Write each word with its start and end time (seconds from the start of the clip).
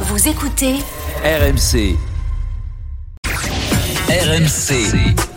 Vous 0.00 0.28
écoutez 0.28 0.74
RMC. 1.24 1.96
RMC. 4.08 4.74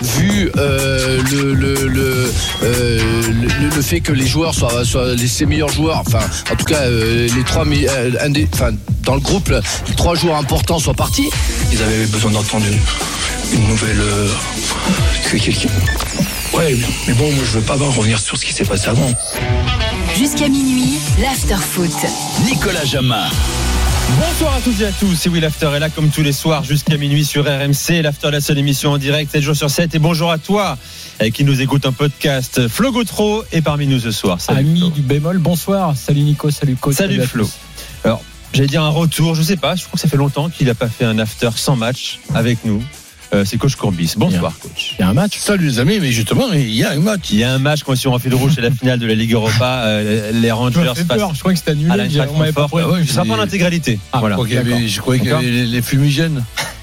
vu 0.01 0.51
euh, 0.57 1.21
le, 1.31 1.53
le, 1.53 1.73
le, 1.87 2.33
euh, 2.63 2.99
le, 3.27 3.75
le 3.75 3.81
fait 3.81 3.99
que 4.01 4.11
les 4.11 4.27
joueurs 4.27 4.53
soient, 4.53 4.83
soient 4.85 5.15
les, 5.15 5.27
ses 5.27 5.45
meilleurs 5.45 5.69
joueurs, 5.69 5.99
enfin 6.05 6.19
en 6.51 6.55
tout 6.55 6.65
cas 6.65 6.81
euh, 6.81 7.27
les 7.35 7.43
trois 7.43 7.65
euh, 7.87 8.29
des- 8.29 8.47
enfin, 8.53 8.71
dans 9.03 9.15
le 9.15 9.21
groupe 9.21 9.49
les 9.87 9.95
trois 9.95 10.15
joueurs 10.15 10.35
importants 10.37 10.79
soient 10.79 10.93
partis. 10.93 11.29
Ils 11.71 11.81
avaient 11.81 12.05
besoin 12.05 12.31
d'entendre 12.31 12.65
une, 13.51 13.59
une 13.59 13.67
nouvelle. 13.67 13.99
euh, 13.99 14.27
Ouais, 16.53 16.75
mais 17.07 17.13
bon, 17.13 17.31
moi 17.31 17.43
je 17.45 17.59
veux 17.59 17.65
pas 17.65 17.75
revenir 17.75 18.19
sur 18.19 18.37
ce 18.37 18.45
qui 18.45 18.53
s'est 18.53 18.65
passé 18.65 18.89
avant. 18.89 19.11
jusqu'à 20.17 20.47
minuit, 20.49 20.99
l'afterfoot. 21.21 21.91
Nicolas 22.45 22.85
Jamin. 22.85 23.29
Bonsoir 24.17 24.55
à 24.55 24.61
toutes 24.61 24.81
et 24.81 24.85
à 24.85 24.91
tous, 24.91 25.15
c'est 25.15 25.29
Will 25.29 25.45
After 25.45 25.67
est 25.75 25.79
là 25.79 25.89
comme 25.89 26.09
tous 26.09 26.23
les 26.23 26.31
soirs 26.33 26.63
jusqu'à 26.63 26.97
minuit 26.97 27.23
sur 27.23 27.45
RMC, 27.45 28.01
l'After 28.01 28.31
la 28.31 28.41
seule 28.41 28.57
émission 28.57 28.91
en 28.91 28.97
direct 28.97 29.31
7 29.31 29.41
jours 29.41 29.55
sur 29.55 29.69
7 29.69 29.93
et 29.93 29.99
bonjour 29.99 30.31
à 30.31 30.37
toi 30.37 30.77
euh, 31.21 31.29
qui 31.29 31.43
nous 31.43 31.61
écoute 31.61 31.85
en 31.85 31.91
podcast. 31.91 32.67
Flo 32.67 32.91
Gautreau 32.91 33.43
est 33.51 33.61
parmi 33.61 33.85
nous 33.85 33.99
ce 33.99 34.11
soir. 34.11 34.41
Salut 34.41 34.59
Ami 34.59 34.79
Flo. 34.79 34.89
du 34.89 35.01
bémol, 35.01 35.37
bonsoir. 35.37 35.95
Salut 35.95 36.21
Nico, 36.21 36.49
salut 36.49 36.75
coach. 36.75 36.95
Salut 36.95 37.21
Flo. 37.21 37.49
Alors, 38.03 38.21
j'allais 38.53 38.67
dire 38.67 38.83
un 38.83 38.89
retour, 38.89 39.35
je 39.35 39.43
sais 39.43 39.57
pas, 39.57 39.75
je 39.75 39.83
crois 39.83 39.93
que 39.93 39.99
ça 39.99 40.07
fait 40.07 40.17
longtemps 40.17 40.49
qu'il 40.49 40.67
n'a 40.67 40.75
pas 40.75 40.89
fait 40.89 41.05
un 41.05 41.19
after 41.19 41.49
sans 41.55 41.75
match 41.75 42.19
avec 42.33 42.65
nous. 42.65 42.83
Euh, 43.33 43.45
c'est 43.45 43.57
coach 43.57 43.75
Courbis. 43.75 44.13
Bonsoir 44.17 44.57
coach. 44.59 44.95
Il 44.97 45.01
y 45.01 45.03
a 45.03 45.09
un 45.09 45.13
match. 45.13 45.37
Salut 45.37 45.67
les 45.67 45.79
amis, 45.79 45.99
mais 45.99 46.11
justement 46.11 46.51
il 46.51 46.73
y 46.73 46.83
a 46.83 46.91
un 46.91 46.99
match. 46.99 47.29
Il 47.31 47.37
y 47.37 47.43
a 47.43 47.53
un 47.53 47.59
match 47.59 47.83
quand 47.83 47.95
sur 47.95 48.13
en 48.13 48.19
fil 48.19 48.33
rouge, 48.33 48.53
c'est 48.55 48.61
la 48.61 48.71
finale 48.71 48.99
de 48.99 49.05
la 49.05 49.15
Ligue 49.15 49.33
Europa, 49.33 49.81
euh, 49.85 50.31
les 50.31 50.51
Rangers 50.51 50.93
fait 50.95 51.03
face 51.03 51.17
peur, 51.17 51.33
je 51.35 51.39
crois 51.39 51.53
que 51.53 51.59
c'était 51.59 51.71
annulé. 51.71 52.19
à 52.19 52.27
on 52.31 52.37
m'avait 52.37 52.51
pas. 52.51 52.67
Ce 53.05 53.13
sera 53.13 53.25
pas 53.25 53.37
l'intégralité. 53.37 53.99
Ah, 54.11 54.19
voilà. 54.19 54.37
je 54.37 54.99
croyais 54.99 55.21
qu'il 55.21 55.29
y 55.29 55.33
avait 55.33 55.65
les 55.65 55.81
fumigènes. 55.81 56.43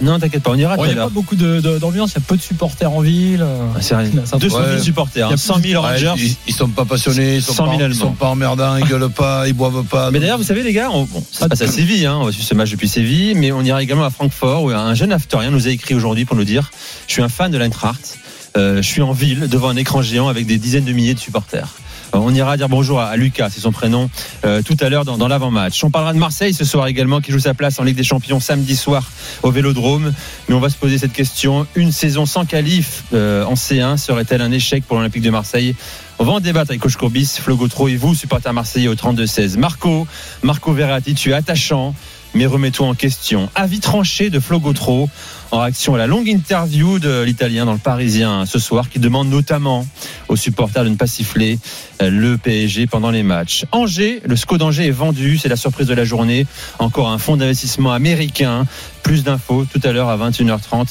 Non, 0.00 0.18
t'inquiète 0.18 0.42
pas, 0.42 0.50
on 0.50 0.54
ira 0.56 0.76
Il 0.78 0.84
n'y 0.84 0.92
a 0.92 1.04
pas 1.04 1.08
beaucoup 1.08 1.34
d'ambiance, 1.36 2.12
il 2.12 2.14
y 2.14 2.18
a 2.18 2.24
peu 2.26 2.36
de 2.36 2.42
supporters 2.42 2.90
en 2.92 3.00
ville. 3.00 3.44
Ah, 3.74 3.78
C'est 3.80 3.96
rien. 3.96 4.10
Ça- 4.24 4.36
200 4.38 4.58
000 4.58 4.70
Ouais. 4.76 4.80
supporters, 4.80 5.26
Il 5.26 5.30
y 5.30 5.32
a 5.32 5.34
hein, 5.34 5.36
100 5.36 5.60
000 5.60 5.82
Rangers. 5.82 6.14
ils, 6.18 6.36
ils 6.46 6.54
sont 6.54 6.68
pas 6.68 6.84
passionnés, 6.84 7.36
ils 7.36 7.42
sont, 7.42 7.52
100 7.54 7.66
000 7.66 7.78
pas, 7.78 7.84
ils 7.86 7.94
sont 7.94 8.12
pas 8.12 8.26
emmerdants, 8.28 8.76
ils 8.76 8.84
gueulent 8.86 9.10
pas, 9.10 9.48
ils 9.48 9.52
boivent 9.54 9.84
pas. 9.84 10.10
Mais 10.10 10.20
d'ailleurs, 10.20 10.38
vous 10.38 10.44
savez, 10.44 10.62
les 10.62 10.72
gars, 10.72 10.90
on, 10.92 11.04
bon, 11.04 11.22
ça 11.32 11.44
se 11.44 11.48
passe 11.48 11.62
à 11.62 11.66
Séville, 11.66 12.06
hein, 12.06 12.18
on 12.20 12.24
va 12.26 12.32
suivre 12.32 12.46
ce 12.46 12.54
match 12.54 12.70
depuis 12.70 12.88
Séville, 12.88 13.34
mais 13.34 13.52
on 13.52 13.62
ira 13.62 13.82
également 13.82 14.04
à 14.04 14.10
Francfort, 14.10 14.62
où 14.64 14.70
un 14.70 14.94
jeune 14.94 15.12
afterien 15.12 15.50
nous 15.50 15.66
a 15.66 15.70
écrit 15.70 15.94
aujourd'hui 15.94 16.24
pour 16.24 16.36
nous 16.36 16.44
dire 16.44 16.70
Je 17.06 17.12
suis 17.14 17.22
un 17.22 17.28
fan 17.28 17.50
de 17.50 17.58
l'Eintracht, 17.58 18.18
euh, 18.56 18.76
je 18.76 18.86
suis 18.86 19.02
en 19.02 19.12
ville, 19.12 19.48
devant 19.48 19.68
un 19.68 19.76
écran 19.76 20.02
géant 20.02 20.28
avec 20.28 20.46
des 20.46 20.58
dizaines 20.58 20.84
de 20.84 20.92
milliers 20.92 21.14
de 21.14 21.20
supporters. 21.20 21.68
Euh, 22.14 22.18
On 22.18 22.34
ira 22.34 22.56
dire 22.56 22.68
bonjour 22.68 23.00
à, 23.00 23.16
Lucas, 23.16 23.50
c'est 23.50 23.60
son 23.60 23.72
prénom, 23.72 24.10
euh, 24.44 24.62
tout 24.62 24.76
à 24.80 24.88
l'heure 24.88 25.04
dans, 25.04 25.28
l'avant-match. 25.28 25.82
On 25.84 25.90
parlera 25.90 26.12
de 26.12 26.18
Marseille 26.18 26.54
ce 26.54 26.64
soir 26.64 26.86
également, 26.86 27.20
qui 27.20 27.32
joue 27.32 27.38
sa 27.38 27.54
place 27.54 27.78
en 27.78 27.84
Ligue 27.84 27.96
des 27.96 28.04
Champions 28.04 28.40
samedi 28.40 28.76
soir 28.76 29.10
au 29.42 29.50
Vélodrome. 29.50 30.12
Mais 30.48 30.54
on 30.54 30.60
va 30.60 30.70
se 30.70 30.76
poser 30.76 30.98
cette 30.98 31.12
question 31.12 31.66
une 31.74 31.92
saison 31.92 32.26
sans 32.26 32.44
qualif 32.44 33.04
euh, 33.12 33.44
en 33.44 33.54
C1 33.54 33.96
serait-elle 33.96 34.42
un 34.42 34.52
échec 34.52 34.84
pour 34.84 34.96
l'Olympique 34.96 35.22
de 35.22 35.30
Marseille? 35.30 35.74
On 36.18 36.24
va 36.24 36.32
en 36.32 36.40
débattre 36.40 36.70
avec 36.70 36.80
Coach 36.80 36.96
Courbis, 36.96 37.38
Flo 37.40 37.58
et 37.88 37.96
vous, 37.96 38.14
supporters 38.14 38.52
marseillais 38.52 38.88
au 38.88 38.94
32-16. 38.94 39.56
Marco, 39.56 40.06
Marco 40.42 40.72
Verratti, 40.72 41.14
tu 41.14 41.30
es 41.30 41.34
attachant, 41.34 41.94
mais 42.34 42.46
remets-toi 42.46 42.88
en 42.88 42.94
question. 42.94 43.48
Avis 43.54 43.80
tranché 43.80 44.28
de 44.28 44.40
Flo 44.40 44.58
Gautreau 44.58 45.08
en 45.50 45.60
réaction 45.60 45.94
à 45.94 45.98
la 45.98 46.06
longue 46.06 46.28
interview 46.28 46.98
de 46.98 47.22
l'Italien 47.22 47.64
dans 47.64 47.72
le 47.72 47.78
Parisien 47.78 48.44
ce 48.46 48.58
soir 48.58 48.88
qui 48.90 48.98
demande 48.98 49.28
notamment 49.28 49.86
aux 50.28 50.36
supporters 50.36 50.84
de 50.84 50.90
ne 50.90 50.96
pas 50.96 51.06
siffler 51.06 51.58
euh, 52.02 52.10
le 52.10 52.36
PSG 52.36 52.86
pendant 52.86 53.10
les 53.10 53.22
matchs. 53.22 53.64
Angers, 53.72 54.20
le 54.24 54.36
SCO 54.36 54.58
d'Angers 54.58 54.86
est 54.86 54.92
vendu, 54.92 55.38
c'est 55.38 55.48
la 55.48 55.56
surprise 55.56 55.86
de 55.86 55.94
la 55.94 56.04
journée. 56.04 56.46
Encore 56.78 57.08
un 57.08 57.18
fonds 57.18 57.36
d'investissement 57.36 57.92
américain. 57.92 58.66
Plus 59.02 59.24
d'infos 59.24 59.64
tout 59.72 59.80
à 59.84 59.92
l'heure 59.92 60.08
à 60.08 60.18
21h30 60.18 60.86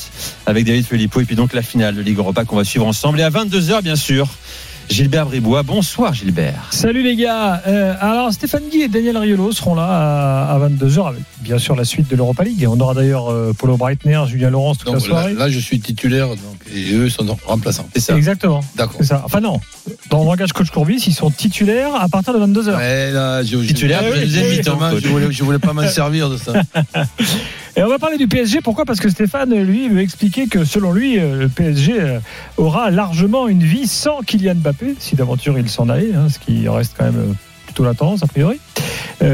avec 0.48 0.66
David 0.66 0.86
Filippo 0.86 1.22
et 1.22 1.26
puis 1.26 1.36
donc 1.36 1.54
la 1.54 1.62
finale 1.62 1.96
de 1.96 2.02
Ligue 2.02 2.18
Europa 2.18 2.46
qu'on 2.46 2.56
va 2.56 2.64
suivre 2.64 2.88
ensemble. 2.88 3.20
Et 3.20 3.24
à 3.24 3.30
22h, 3.30 3.84
bien 3.84 3.96
sûr, 3.96 4.28
Gilbert 4.90 5.26
Bribois. 5.26 5.64
Bonsoir 5.64 6.14
Gilbert. 6.14 6.68
Salut 6.72 7.04
les 7.04 7.16
gars. 7.16 7.62
Euh, 7.68 7.94
alors 8.00 8.32
Stéphane 8.32 8.64
Guy 8.72 8.84
et 8.84 8.88
Daniel 8.88 9.18
Riolo 9.18 9.52
seront 9.52 9.76
là 9.76 10.48
à, 10.50 10.58
22h 10.60 11.10
avec 11.10 11.22
bien 11.42 11.58
sûr 11.58 11.76
la 11.76 11.84
suite 11.84 12.08
de 12.10 12.16
l'Europa 12.16 12.44
League. 12.44 12.66
On 12.70 12.80
aura 12.80 12.94
d'ailleurs 12.94 13.30
euh, 13.32 13.54
Paulo 13.58 13.76
Breitner, 13.78 14.22
Julien 14.28 14.50
Laurence 14.50 14.78
toute 14.78 14.88
la 14.88 14.94
Donc, 14.94 15.02
là, 15.04 15.08
soirée. 15.10 15.34
là, 15.34 15.50
je 15.50 15.60
suis 15.60 15.80
titulaire 15.82 16.30
donc, 16.30 16.38
et 16.74 16.94
eux 16.94 17.10
sont 17.10 17.26
remplaçants. 17.46 17.88
C'est 17.94 18.00
ça. 18.00 18.16
Exactement. 18.16 18.62
D'accord. 18.76 18.96
C'est 19.00 19.08
ça. 19.08 19.22
Enfin 19.26 19.42
non. 19.42 19.60
Dans 20.10 20.20
le 20.20 20.26
langage 20.26 20.54
coach 20.54 20.70
Courbis, 20.72 21.04
ils 21.08 21.14
sont 21.14 21.32
titulaires 21.32 21.94
à 21.96 22.08
partir 22.08 22.34
de 22.34 22.40
22h. 22.40 22.76
Ouais, 22.78 23.12
là, 23.12 23.44
je, 23.44 23.58
je- 23.62 23.68
Titulaire, 23.68 24.02
je- 24.16 24.26
je- 24.26 25.32
je 25.32 25.44
voulais 25.44 25.60
pas 25.60 25.74
m'en 25.74 25.88
servir 25.88 26.30
de 26.30 26.38
ça. 26.38 26.54
Et 27.78 27.84
on 27.84 27.88
va 27.88 28.00
parler 28.00 28.18
du 28.18 28.28
PSG. 28.28 28.62
Pourquoi? 28.62 28.86
Parce 28.86 29.00
que 29.00 29.08
Stéphane, 29.08 29.54
lui, 29.54 29.88
veut 29.88 30.02
expliquer 30.02 30.48
que 30.48 30.66
selon 30.66 30.92
lui, 30.92 31.20
euh, 31.20 31.42
le 31.42 31.48
PSG 31.48 31.94
euh, 32.00 32.20
aura 32.58 32.90
largement 32.90 33.48
une 33.48 33.62
vie 33.62 33.86
sans 33.86 34.22
Kylian 34.22 34.56
Mbappé, 34.56 34.96
si 34.98 35.16
d'aventure 35.16 35.60
il 35.60 35.70
s'en 35.70 35.88
allait, 35.88 36.12
hein, 36.16 36.28
ce 36.28 36.40
qui 36.40 36.68
reste 36.68 36.96
quand 36.98 37.06
même 37.06 37.20
euh, 37.20 37.34
plutôt 37.66 37.84
la 37.84 37.94
tendance 37.94 38.24
a 38.24 38.28
priori. 38.28 38.60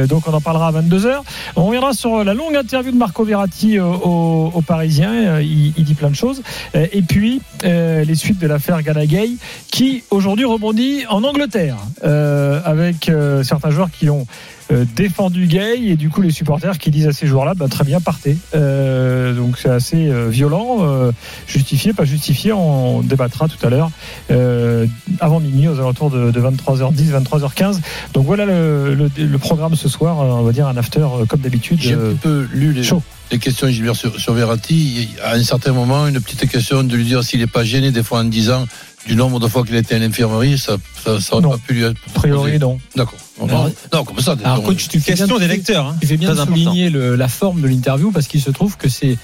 Donc 0.07 0.27
on 0.27 0.33
en 0.33 0.41
parlera 0.41 0.69
à 0.69 0.71
22h. 0.71 1.21
On 1.55 1.65
reviendra 1.65 1.93
sur 1.93 2.23
la 2.23 2.33
longue 2.33 2.55
interview 2.55 2.91
de 2.91 2.97
Marco 2.97 3.23
Verratti 3.23 3.77
euh, 3.77 3.83
au, 3.83 4.51
au 4.53 4.61
Parisien. 4.61 5.11
Euh, 5.11 5.41
Il, 5.43 5.73
il 5.77 5.83
dit 5.83 5.93
plein 5.93 6.09
de 6.09 6.15
choses. 6.15 6.41
Et 6.73 7.01
puis 7.01 7.41
les 7.63 8.15
suites 8.15 8.39
de 8.39 8.47
l'affaire 8.47 8.81
Galagay, 8.81 9.31
qui 9.71 10.03
aujourd'hui 10.09 10.45
rebondit 10.45 11.03
en 11.09 11.23
Angleterre, 11.23 11.77
avec 12.01 13.11
certains 13.43 13.69
joueurs 13.69 13.91
qui 13.91 14.09
ont 14.09 14.25
euh, 14.73 14.85
défendu 14.95 15.45
Gay 15.47 15.79
et 15.87 15.95
du 15.95 16.09
coup 16.09 16.21
les 16.21 16.31
supporters 16.31 16.77
qui 16.77 16.89
disent 16.91 17.07
à 17.07 17.13
ces 17.13 17.27
joueurs-là 17.27 17.53
bah, 17.55 17.67
très 17.69 17.83
bien 17.83 17.99
partez 18.01 18.35
Euh, 18.55 19.33
donc 19.33 19.57
c'est 19.57 19.69
assez 19.69 20.09
euh, 20.09 20.27
violent 20.29 20.77
euh, 20.81 21.11
justifié 21.47 21.93
pas 21.93 22.05
justifié 22.05 22.51
on 22.53 23.01
débattra 23.01 23.47
tout 23.47 23.63
à 23.65 23.69
l'heure 23.69 23.91
euh, 24.31 24.85
avant 25.19 25.39
minuit 25.39 25.67
aux 25.67 25.79
alentours 25.79 26.09
de, 26.09 26.31
de 26.31 26.41
23h10 26.41 27.11
23h15 27.23 27.79
donc 28.13 28.25
voilà 28.25 28.45
le, 28.45 28.95
le- 28.95 29.09
le 29.17 29.37
programme 29.37 29.75
ce 29.75 29.87
soir 29.89 30.17
on 30.17 30.41
va 30.43 30.51
dire 30.51 30.67
un 30.67 30.77
after 30.77 31.05
comme 31.29 31.39
d'habitude 31.41 31.79
J'ai 31.79 31.93
un 31.93 31.97
petit 31.97 32.15
peu 32.15 32.47
lu 32.53 32.73
les, 32.73 32.83
chaud. 32.83 33.01
Les 33.33 33.39
questions 33.39 33.67
Gilbert 33.69 33.95
sur, 33.95 34.17
sur 34.19 34.33
Verratti. 34.33 35.09
À 35.23 35.33
un 35.33 35.43
certain 35.43 35.73
moment, 35.73 36.07
une 36.07 36.21
petite 36.21 36.49
question 36.49 36.83
de 36.83 36.95
lui 36.95 37.03
dire 37.03 37.23
s'il 37.23 37.39
n'est 37.39 37.47
pas 37.47 37.63
gêné 37.63 37.91
des 37.91 38.03
fois 38.03 38.19
en 38.19 38.23
disant 38.25 38.65
du 39.07 39.15
nombre 39.15 39.39
de 39.39 39.47
fois 39.47 39.63
qu'il 39.65 39.75
a 39.75 39.79
été 39.79 39.95
à 39.95 39.99
l'infirmerie, 39.99 40.57
ça, 40.57 40.77
ça, 41.03 41.19
ça 41.19 41.33
aurait 41.33 41.41
Non. 41.43 41.49
pas 41.51 41.57
pu 41.57 41.73
lui 41.73 41.83
être 41.83 41.97
a 42.15 42.19
priori 42.19 42.57
non 42.59 42.79
D'accord. 42.95 43.17
Alors- 43.43 43.69
non, 43.91 44.03
comme 44.05 44.19
ça. 44.19 44.37
alors 44.43 44.63
coach 44.63 44.87
tu 44.87 45.01
Question 45.01 45.35
de- 45.35 45.39
des 45.41 45.47
lecteurs. 45.47 45.87
hein. 45.87 45.97
Tu 45.99 46.07
fais 46.07 46.15
bien 46.17 46.33
de 46.33 46.39
souligner 46.39 46.89
le- 46.89 47.15
la 47.15 47.27
forme 47.27 47.59
de 47.61 47.67
l'interview 47.67 48.11
parce 48.11 48.27
qu'il 48.27 48.39
se 48.41 48.51
trouve 48.51 48.77
que 48.77 48.87
c'est 48.87 49.17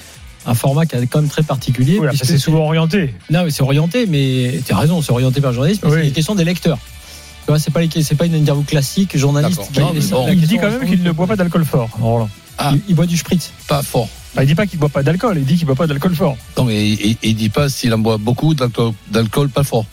un 0.45 0.53
format 0.55 0.85
qui 0.85 0.95
est 0.95 1.05
quand 1.07 1.21
même 1.21 1.29
très 1.29 1.43
particulier. 1.43 1.99
Oui, 1.99 2.07
c'est 2.21 2.37
souvent 2.39 2.65
orienté. 2.65 3.13
Non, 3.29 3.43
mais 3.45 3.51
c'est 3.51 3.61
orienté, 3.63 4.05
mais 4.07 4.59
tu 4.65 4.73
as 4.73 4.77
raison, 4.77 5.01
c'est 5.01 5.11
orienté 5.11 5.39
vers 5.39 5.51
le 5.51 5.55
journaliste, 5.55 5.83
mais 5.85 5.91
Oui. 5.91 5.97
c'est 6.01 6.07
une 6.07 6.13
question 6.13 6.35
des 6.35 6.43
lecteurs. 6.45 6.79
Tu 7.45 7.51
vois, 7.51 7.59
c'est 7.59 7.71
pas, 7.71 7.79
les- 7.81 7.87
pas 8.17 8.25
une 8.25 8.35
interview 8.35 8.63
classique, 8.63 9.15
journaliste. 9.17 9.61
Qui- 9.71 9.79
Non, 9.79 9.93
la 10.25 10.33
Il 10.33 10.41
dit 10.41 10.55
quand 10.57 10.63
même 10.63 10.73
répond- 10.79 10.85
qu'il 10.87 11.03
ne 11.03 11.11
boit 11.11 11.27
pas 11.27 11.35
d'alcool 11.35 11.63
fort, 11.63 11.89
Roland. 12.01 12.29
Ah. 12.59 12.71
Il, 12.73 12.81
il 12.89 12.95
boit 12.95 13.05
du 13.05 13.17
spritz. 13.17 13.51
pas 13.67 13.81
fort. 13.81 14.09
Bah, 14.35 14.43
il 14.43 14.47
dit 14.47 14.55
pas 14.55 14.67
qu'il 14.67 14.77
ne 14.77 14.81
boit 14.81 14.89
pas 14.89 15.01
d'alcool, 15.01 15.37
il 15.37 15.45
dit 15.45 15.55
qu'il 15.55 15.63
ne 15.63 15.67
boit 15.73 15.75
pas 15.75 15.87
d'alcool 15.87 16.13
fort. 16.13 16.37
Non, 16.57 16.65
mais 16.65 16.89
il, 16.89 17.17
il 17.23 17.35
dit 17.35 17.49
pas 17.49 17.67
s'il 17.69 17.93
en 17.93 17.97
boit 17.97 18.17
beaucoup 18.17 18.53
d'alcool, 18.53 18.91
d'alcool 19.09 19.49
pas 19.49 19.63
fort. 19.63 19.85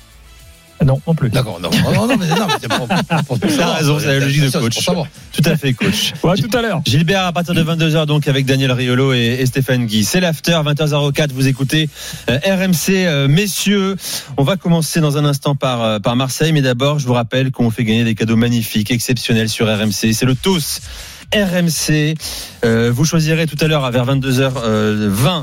Ah 0.79 0.85
Non, 0.85 1.01
non 1.07 1.15
plus. 1.15 1.31
D'accord. 1.31 1.59
Non, 1.59 1.71
non, 1.71 2.07
non, 2.07 2.17
mais, 2.19 2.27
non, 2.27 2.47
mais 2.47 2.55
c'est 2.61 2.69
pour, 2.69 2.87
pour, 2.87 3.39
pour 3.39 3.51
savoir. 3.51 3.77
raison, 3.77 3.99
c'est 3.99 4.07
la 4.09 4.19
logique 4.19 4.43
de 4.43 4.51
coach. 4.51 4.85
Pour. 4.85 5.09
Tout 5.33 5.43
à 5.51 5.57
fait, 5.57 5.73
coach. 5.73 6.13
Ouais, 6.23 6.37
tout 6.37 6.55
à 6.55 6.61
l'heure. 6.61 6.83
Gilbert 6.85 7.25
à 7.25 7.33
partir 7.33 7.55
de 7.55 7.63
22h 7.63 8.05
donc 8.05 8.29
avec 8.29 8.45
Daniel 8.45 8.73
Riolo 8.73 9.15
et, 9.15 9.39
et 9.41 9.47
Stéphane 9.47 9.87
Guy. 9.87 10.05
C'est 10.05 10.21
l'after 10.21 10.53
20h04. 10.53 11.31
Vous 11.33 11.47
écoutez 11.47 11.89
euh, 12.29 12.39
RMC 12.45 12.91
euh, 12.91 13.27
messieurs. 13.27 13.97
On 14.37 14.43
va 14.43 14.57
commencer 14.57 15.01
dans 15.01 15.17
un 15.17 15.25
instant 15.25 15.55
par 15.55 15.83
euh, 15.83 15.99
par 15.99 16.15
Marseille, 16.15 16.53
mais 16.53 16.63
d'abord 16.63 16.99
je 16.99 17.07
vous 17.07 17.15
rappelle 17.15 17.53
qu'on 17.53 17.71
fait 17.71 17.85
gagner 17.85 18.05
des 18.05 18.15
cadeaux 18.15 18.37
magnifiques, 18.37 18.91
exceptionnels 18.91 19.49
sur 19.49 19.67
RMC. 19.67 20.13
C'est 20.13 20.27
le 20.27 20.35
TOS 20.35 20.81
RMC. 21.35 22.15
Euh, 22.65 22.91
vous 22.95 23.05
choisirez 23.05 23.47
tout 23.47 23.57
à 23.61 23.69
l'heure 23.69 23.91
vers 23.91 24.07
22h20. 24.07 25.43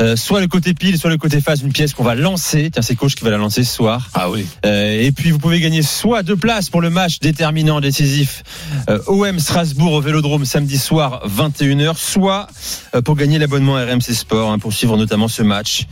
euh, 0.00 0.16
soit 0.16 0.40
le 0.40 0.46
côté 0.46 0.74
pile, 0.74 0.98
soit 0.98 1.10
le 1.10 1.16
côté 1.18 1.40
face, 1.40 1.60
une 1.62 1.72
pièce 1.72 1.92
qu'on 1.92 2.04
va 2.04 2.14
lancer. 2.14 2.70
Tiens, 2.72 2.82
c'est 2.82 2.94
coach 2.94 3.14
qui 3.14 3.24
va 3.24 3.30
la 3.30 3.36
lancer 3.36 3.64
ce 3.64 3.74
soir. 3.74 4.08
Ah 4.14 4.30
oui. 4.30 4.46
Euh, 4.64 5.02
et 5.02 5.10
puis 5.12 5.30
vous 5.30 5.38
pouvez 5.38 5.60
gagner 5.60 5.82
soit 5.82 6.22
deux 6.22 6.36
places 6.36 6.70
pour 6.70 6.80
le 6.80 6.90
match 6.90 7.18
déterminant, 7.18 7.80
décisif 7.80 8.42
euh, 8.88 9.00
OM 9.06 9.38
Strasbourg 9.38 9.92
au 9.92 10.00
Vélodrome 10.00 10.44
samedi 10.44 10.78
soir 10.78 11.22
21h, 11.26 11.96
soit 11.96 12.46
euh, 12.94 13.02
pour 13.02 13.16
gagner 13.16 13.38
l'abonnement 13.38 13.74
RMC 13.74 14.12
Sport 14.14 14.52
hein, 14.52 14.58
pour 14.58 14.72
suivre 14.72 14.96
notamment 14.96 15.28
ce 15.28 15.42
match 15.42 15.86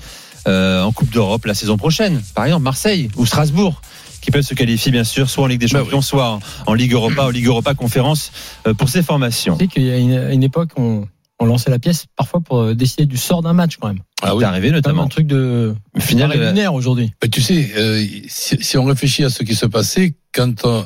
euh, 0.46 0.82
en 0.82 0.92
Coupe 0.92 1.10
d'Europe 1.10 1.44
la 1.46 1.54
saison 1.54 1.76
prochaine. 1.76 2.22
Par 2.34 2.44
exemple 2.44 2.62
Marseille 2.62 3.10
ou 3.16 3.26
Strasbourg 3.26 3.80
qui 4.26 4.32
peuvent 4.32 4.42
se 4.42 4.54
qualifier 4.54 4.90
bien 4.90 5.04
sûr 5.04 5.30
soit 5.30 5.44
en 5.44 5.46
Ligue 5.46 5.60
des 5.60 5.68
Bah 5.68 5.78
Champions, 5.78 6.02
soit 6.02 6.28
en, 6.32 6.40
en 6.66 6.74
Ligue 6.74 6.92
Europa, 6.94 7.24
en 7.26 7.30
Ligue 7.30 7.46
Europa 7.46 7.74
conférence 7.74 8.32
euh, 8.66 8.74
pour 8.74 8.88
ces 8.88 9.04
formations. 9.04 9.56
Tu 9.56 9.64
sais 9.66 9.68
qu'il 9.70 9.84
y 9.84 9.92
a 9.92 9.98
une, 9.98 10.32
une 10.32 10.42
époque, 10.42 10.70
on, 10.76 11.06
on 11.38 11.44
lançait 11.46 11.70
la 11.70 11.78
pièce 11.78 12.06
parfois 12.16 12.40
pour 12.40 12.58
euh, 12.60 12.74
décider 12.74 13.06
du 13.06 13.16
sort 13.18 13.40
d'un 13.42 13.52
match 13.52 13.76
quand 13.76 13.86
même. 13.86 14.00
Ah 14.22 14.34
oui. 14.34 14.40
C'est 14.42 14.48
arrivé 14.48 14.72
notamment. 14.72 15.04
un 15.04 15.08
truc 15.08 15.28
de 15.28 15.76
la- 15.94 16.00
préliminaire 16.26 16.74
aujourd'hui. 16.74 17.12
Mais 17.22 17.28
tu 17.28 17.40
sais, 17.40 17.70
euh, 17.76 18.04
si, 18.26 18.56
si 18.60 18.76
on 18.76 18.84
réfléchit 18.84 19.22
à 19.22 19.30
ce 19.30 19.44
qui 19.44 19.54
se 19.54 19.66
passait, 19.66 20.14
quand 20.34 20.64
on, 20.64 20.84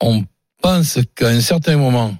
on 0.00 0.24
pense 0.62 0.98
qu'à 1.16 1.28
un 1.30 1.40
certain 1.40 1.76
moment, 1.76 2.14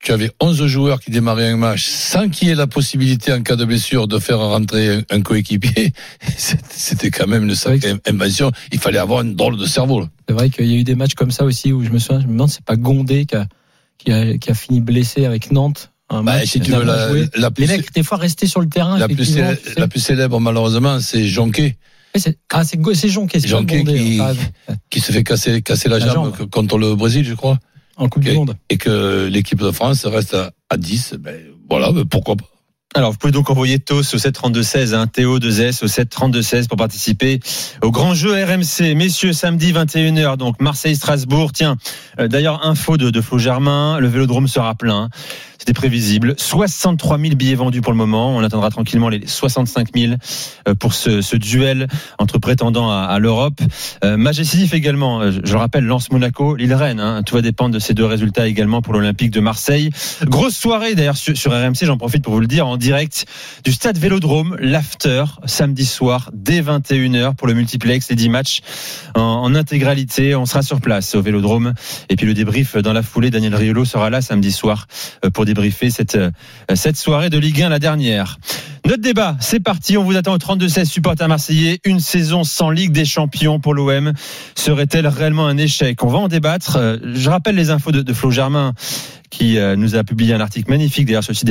tu 0.00 0.12
avais 0.12 0.30
11 0.40 0.66
joueurs 0.66 1.00
qui 1.00 1.10
démarraient 1.10 1.48
un 1.48 1.56
match 1.56 1.84
sans 1.84 2.28
qu'il 2.28 2.48
y 2.48 2.50
ait 2.50 2.54
la 2.54 2.66
possibilité 2.68 3.32
en 3.32 3.42
cas 3.42 3.56
de 3.56 3.64
blessure 3.64 4.06
de 4.06 4.18
faire 4.18 4.38
rentrer 4.38 5.04
un, 5.10 5.20
coéquipier, 5.22 5.92
c'était 6.36 7.10
quand 7.10 7.26
même 7.26 7.44
une 7.44 7.54
sacrée 7.54 7.94
invention. 8.06 8.52
Il 8.72 8.78
fallait 8.78 8.98
avoir 8.98 9.22
une 9.22 9.34
drôle 9.34 9.56
de 9.56 9.66
cerveau. 9.66 10.06
C'est 10.28 10.34
vrai 10.34 10.50
qu'il 10.50 10.66
y 10.66 10.74
a 10.74 10.76
eu 10.78 10.84
des 10.84 10.94
matchs 10.94 11.14
comme 11.14 11.30
ça 11.30 11.44
aussi 11.44 11.72
où 11.72 11.84
je 11.84 11.90
me 11.90 11.98
souviens, 11.98 12.20
je 12.20 12.26
me 12.26 12.32
demande, 12.32 12.50
c'est 12.50 12.64
pas 12.64 12.76
Gondé 12.76 13.26
qui 13.26 13.34
a, 13.34 13.46
qui 13.98 14.12
a, 14.12 14.38
qui 14.38 14.50
a 14.50 14.54
fini 14.54 14.80
blessé 14.80 15.24
avec 15.24 15.50
Nantes. 15.50 15.90
Un 16.10 16.22
Bah, 16.22 16.36
match 16.36 16.46
si 16.50 16.58
tu 16.60 16.66
qu'il 16.66 16.72
n'a 16.72 16.78
veux, 16.80 16.86
pas 16.86 16.96
la, 16.96 17.08
joué. 17.08 17.28
la 17.34 17.50
plus, 17.50 17.66
Les 17.66 17.76
mecs, 17.76 17.92
des 17.92 18.02
fois, 18.02 18.16
restaient 18.16 18.46
sur 18.46 18.60
le 18.62 18.68
terrain. 18.68 18.98
la, 18.98 19.08
plus 19.08 19.24
célèbre, 19.26 19.58
tu 19.62 19.72
sais. 19.74 19.80
la 19.80 19.88
plus 19.88 20.00
célèbre, 20.00 20.40
malheureusement, 20.40 21.00
c'est 21.00 21.26
Jonquet, 21.26 21.76
Ah, 22.14 22.64
c'est 22.64 22.78
Jonquet, 23.10 23.40
c'est 23.40 23.48
Jonquet 23.48 23.84
qui- 23.84 24.18
hein, 24.20 24.34
qui 24.88 25.00
se 25.00 25.12
fait 25.12 25.22
casser, 25.22 25.60
casser 25.60 25.90
la, 25.90 25.98
La 25.98 26.06
jambe, 26.14 26.34
jambe. 26.38 26.48
contre 26.50 26.78
le 26.78 26.94
Brésil, 26.94 27.26
je 27.26 27.34
crois. 27.34 27.58
En 27.98 28.08
Coupe 28.08 28.22
Ok. 28.24 28.30
du 28.30 28.36
Monde. 28.36 28.56
Et 28.70 28.78
que 28.78 29.26
l'équipe 29.26 29.58
de 29.60 29.70
France 29.70 30.06
reste 30.06 30.34
à, 30.34 30.52
à 30.70 30.76
10. 30.76 31.16
Ben, 31.20 31.36
voilà, 31.68 31.92
ben, 31.92 32.04
pourquoi 32.04 32.36
pas. 32.36 32.46
Alors, 32.98 33.12
vous 33.12 33.16
pouvez 33.18 33.32
donc 33.32 33.48
envoyer 33.48 33.78
TOS 33.78 34.12
au 34.14 34.18
732-16, 34.18 34.92
hein, 34.92 35.06
Théo 35.06 35.38
2S 35.38 35.84
au 35.84 35.86
732-16 35.86 36.66
pour 36.66 36.76
participer 36.76 37.38
au 37.80 37.92
grand 37.92 38.12
jeu 38.12 38.32
RMC. 38.32 38.96
Messieurs, 38.96 39.32
samedi 39.32 39.72
21h, 39.72 40.36
donc 40.36 40.60
Marseille-Strasbourg. 40.60 41.52
Tiens, 41.52 41.76
euh, 42.18 42.26
d'ailleurs, 42.26 42.66
info 42.66 42.96
de, 42.96 43.10
de 43.10 43.20
Flo 43.20 43.38
Germain, 43.38 44.00
le 44.00 44.08
vélodrome 44.08 44.48
sera 44.48 44.74
plein. 44.74 45.10
C'était 45.58 45.72
prévisible. 45.72 46.34
63 46.38 47.18
000 47.18 47.34
billets 47.34 47.56
vendus 47.56 47.80
pour 47.82 47.92
le 47.92 47.98
moment. 47.98 48.36
On 48.36 48.44
attendra 48.44 48.70
tranquillement 48.70 49.08
les 49.08 49.26
65 49.26 49.88
000 49.94 50.14
euh, 50.68 50.74
pour 50.74 50.94
ce, 50.94 51.20
ce 51.20 51.36
duel 51.36 51.88
entre 52.18 52.38
prétendants 52.38 52.90
à, 52.90 53.02
à 53.02 53.18
l'Europe. 53.18 53.60
Euh, 54.04 54.16
décisif 54.16 54.72
également. 54.72 55.20
euh, 55.20 55.32
Je 55.32 55.52
le 55.52 55.58
rappelle, 55.58 55.84
Lance 55.84 56.12
Monaco, 56.12 56.54
Lille 56.54 56.74
Rennes. 56.74 57.00
Hein, 57.00 57.22
tout 57.24 57.34
va 57.34 57.42
dépendre 57.42 57.74
de 57.74 57.80
ces 57.80 57.92
deux 57.92 58.06
résultats 58.06 58.46
également 58.46 58.82
pour 58.82 58.92
l'Olympique 58.94 59.30
de 59.32 59.40
Marseille. 59.40 59.90
Grosse 60.24 60.56
soirée 60.56 60.94
d'ailleurs 60.94 61.16
sur, 61.16 61.36
sur 61.36 61.52
RMC. 61.52 61.82
J'en 61.82 61.98
profite 61.98 62.22
pour 62.22 62.34
vous 62.34 62.40
le 62.40 62.46
dire 62.46 62.66
en 62.66 62.76
direct 62.88 63.26
du 63.64 63.72
stade 63.72 63.98
Vélodrome, 63.98 64.56
l'after 64.60 65.24
samedi 65.44 65.84
soir 65.84 66.30
dès 66.32 66.62
21h 66.62 67.34
pour 67.34 67.46
le 67.46 67.52
multiplex, 67.52 68.08
les 68.08 68.16
10 68.16 68.30
matchs 68.30 68.60
en, 69.14 69.54
intégralité. 69.54 70.34
On 70.34 70.46
sera 70.46 70.62
sur 70.62 70.80
place 70.80 71.14
au 71.14 71.20
Vélodrome 71.20 71.74
et 72.08 72.16
puis 72.16 72.24
le 72.24 72.32
débrief 72.32 72.78
dans 72.78 72.94
la 72.94 73.02
foulée. 73.02 73.30
Daniel 73.30 73.54
Riolo 73.54 73.84
sera 73.84 74.08
là 74.08 74.22
samedi 74.22 74.52
soir 74.52 74.86
euh, 75.22 75.28
pour 75.28 75.44
débriefer 75.44 75.90
cette 75.90 76.14
euh, 76.14 76.30
cette 76.74 76.96
soirée 76.96 77.28
de 77.28 77.36
Ligue 77.36 77.62
1 77.62 77.68
la 77.68 77.78
dernière. 77.78 78.38
Notre 78.86 79.02
débat, 79.02 79.36
c'est 79.38 79.60
parti. 79.60 79.98
On 79.98 80.04
vous 80.04 80.16
attend 80.16 80.32
au 80.32 80.38
32-16 80.38 80.86
supporters 80.86 81.28
marseillais. 81.28 81.78
Une 81.84 82.00
saison 82.00 82.42
sans 82.42 82.70
Ligue 82.70 82.92
des 82.92 83.04
Champions 83.04 83.60
pour 83.60 83.74
l'OM 83.74 84.14
serait-elle 84.54 85.06
réellement 85.06 85.46
un 85.46 85.58
échec? 85.58 86.02
On 86.02 86.08
va 86.08 86.16
en 86.16 86.28
débattre. 86.28 86.76
Euh, 86.76 86.96
Je 87.12 87.28
rappelle 87.28 87.56
les 87.56 87.68
infos 87.68 87.92
de, 87.92 88.00
de 88.00 88.12
Flo 88.14 88.30
Germain 88.30 88.72
qui 89.30 89.58
euh, 89.58 89.76
nous 89.76 89.96
a 89.96 90.04
publié 90.04 90.34
un 90.34 90.40
article 90.40 90.70
magnifique 90.70 91.06
d'ailleurs 91.06 91.24
sur 91.24 91.32
le 91.32 91.36
site 91.36 91.50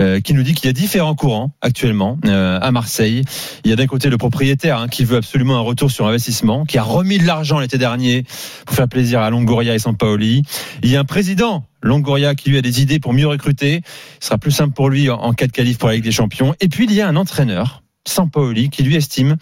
euh, 0.00 0.20
qui 0.20 0.34
nous 0.34 0.42
dit 0.42 0.54
qu'il 0.54 0.66
y 0.66 0.68
a 0.68 0.72
différents 0.72 1.14
courants 1.14 1.54
actuellement 1.60 2.18
euh, 2.24 2.58
à 2.60 2.70
Marseille. 2.70 3.24
Il 3.64 3.70
y 3.70 3.72
a 3.72 3.76
d'un 3.76 3.86
côté 3.86 4.08
le 4.08 4.18
propriétaire 4.18 4.78
hein, 4.78 4.88
qui 4.88 5.04
veut 5.04 5.18
absolument 5.18 5.56
un 5.56 5.60
retour 5.60 5.90
sur 5.90 6.06
investissement, 6.06 6.64
qui 6.64 6.78
a 6.78 6.82
remis 6.82 7.18
de 7.18 7.26
l'argent 7.26 7.58
l'été 7.58 7.78
dernier 7.78 8.24
pour 8.66 8.76
faire 8.76 8.88
plaisir 8.88 9.20
à 9.20 9.30
Longoria 9.30 9.74
et 9.74 9.78
Sampaoli. 9.78 10.42
Il 10.82 10.90
y 10.90 10.96
a 10.96 11.00
un 11.00 11.04
président 11.04 11.64
Longoria 11.82 12.34
qui 12.34 12.50
lui 12.50 12.58
a 12.58 12.62
des 12.62 12.80
idées 12.80 13.00
pour 13.00 13.12
mieux 13.12 13.26
recruter. 13.26 13.82
Ce 14.20 14.28
sera 14.28 14.38
plus 14.38 14.52
simple 14.52 14.74
pour 14.74 14.88
lui 14.88 15.10
en, 15.10 15.16
en 15.16 15.32
cas 15.32 15.46
de 15.46 15.52
qualif 15.52 15.78
pour 15.78 15.88
la 15.88 15.96
Ligue 15.96 16.04
des 16.04 16.12
Champions. 16.12 16.54
Et 16.60 16.68
puis 16.68 16.84
il 16.84 16.92
y 16.92 17.00
a 17.00 17.08
un 17.08 17.16
entraîneur, 17.16 17.82
Sampaoli, 18.06 18.70
qui 18.70 18.82
lui 18.82 18.96
estime 18.96 19.36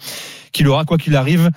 qu'il 0.51 0.67
aura 0.67 0.85
quoi 0.85 0.97
qu'il 0.97 1.15
arrive 1.15 1.51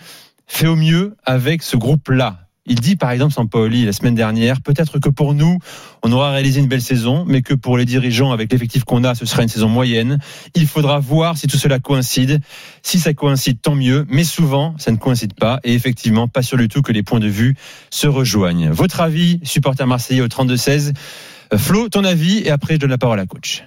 fait 0.46 0.66
au 0.66 0.76
mieux 0.76 1.16
avec 1.24 1.62
ce 1.62 1.76
groupe-là. 1.76 2.43
Il 2.66 2.80
dit 2.80 2.96
par 2.96 3.10
exemple 3.10 3.34
Sampaoli 3.34 3.84
la 3.84 3.92
semaine 3.92 4.14
dernière, 4.14 4.60
peut-être 4.62 4.98
que 4.98 5.10
pour 5.10 5.34
nous, 5.34 5.58
on 6.02 6.10
aura 6.12 6.30
réalisé 6.30 6.60
une 6.60 6.66
belle 6.66 6.82
saison, 6.82 7.24
mais 7.26 7.42
que 7.42 7.52
pour 7.52 7.76
les 7.76 7.84
dirigeants, 7.84 8.32
avec 8.32 8.50
l'effectif 8.50 8.84
qu'on 8.84 9.04
a, 9.04 9.14
ce 9.14 9.26
sera 9.26 9.42
une 9.42 9.48
saison 9.48 9.68
moyenne. 9.68 10.18
Il 10.54 10.66
faudra 10.66 10.98
voir 10.98 11.36
si 11.36 11.46
tout 11.46 11.58
cela 11.58 11.78
coïncide. 11.78 12.40
Si 12.82 12.98
ça 12.98 13.12
coïncide, 13.12 13.60
tant 13.60 13.74
mieux, 13.74 14.06
mais 14.08 14.24
souvent, 14.24 14.74
ça 14.78 14.90
ne 14.92 14.96
coïncide 14.96 15.34
pas. 15.34 15.60
Et 15.62 15.74
effectivement, 15.74 16.26
pas 16.26 16.42
sûr 16.42 16.56
du 16.56 16.68
tout 16.68 16.80
que 16.80 16.92
les 16.92 17.02
points 17.02 17.20
de 17.20 17.28
vue 17.28 17.54
se 17.90 18.06
rejoignent. 18.06 18.70
Votre 18.70 19.00
avis, 19.00 19.40
supporter 19.42 19.86
marseillais 19.86 20.22
au 20.22 20.28
32-16 20.28 20.94
Euh, 21.52 21.58
Flo, 21.58 21.90
ton 21.90 22.04
avis, 22.04 22.38
et 22.38 22.50
après 22.50 22.74
je 22.74 22.80
donne 22.80 22.90
la 22.90 22.98
parole 22.98 23.20
à 23.20 23.26
coach. 23.26 23.64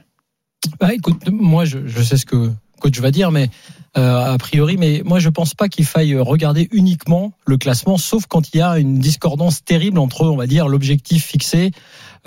Bah, 0.79 0.93
écoute, 0.93 1.29
moi, 1.29 1.65
je 1.65 2.01
sais 2.01 2.17
ce 2.17 2.25
que 2.25 2.51
coach 2.79 2.99
va 2.99 3.11
dire, 3.11 3.31
mais 3.31 3.49
euh, 3.97 4.33
a 4.33 4.37
priori, 4.37 4.77
mais 4.77 5.01
moi, 5.05 5.19
je 5.19 5.29
pense 5.29 5.53
pas 5.53 5.69
qu'il 5.69 5.85
faille 5.85 6.15
regarder 6.17 6.67
uniquement 6.71 7.33
le 7.45 7.57
classement, 7.57 7.97
sauf 7.97 8.25
quand 8.27 8.53
il 8.53 8.57
y 8.57 8.61
a 8.61 8.77
une 8.77 8.99
discordance 8.99 9.63
terrible 9.63 9.97
entre, 9.99 10.21
on 10.25 10.35
va 10.35 10.47
dire, 10.47 10.67
l'objectif 10.67 11.25
fixé, 11.25 11.71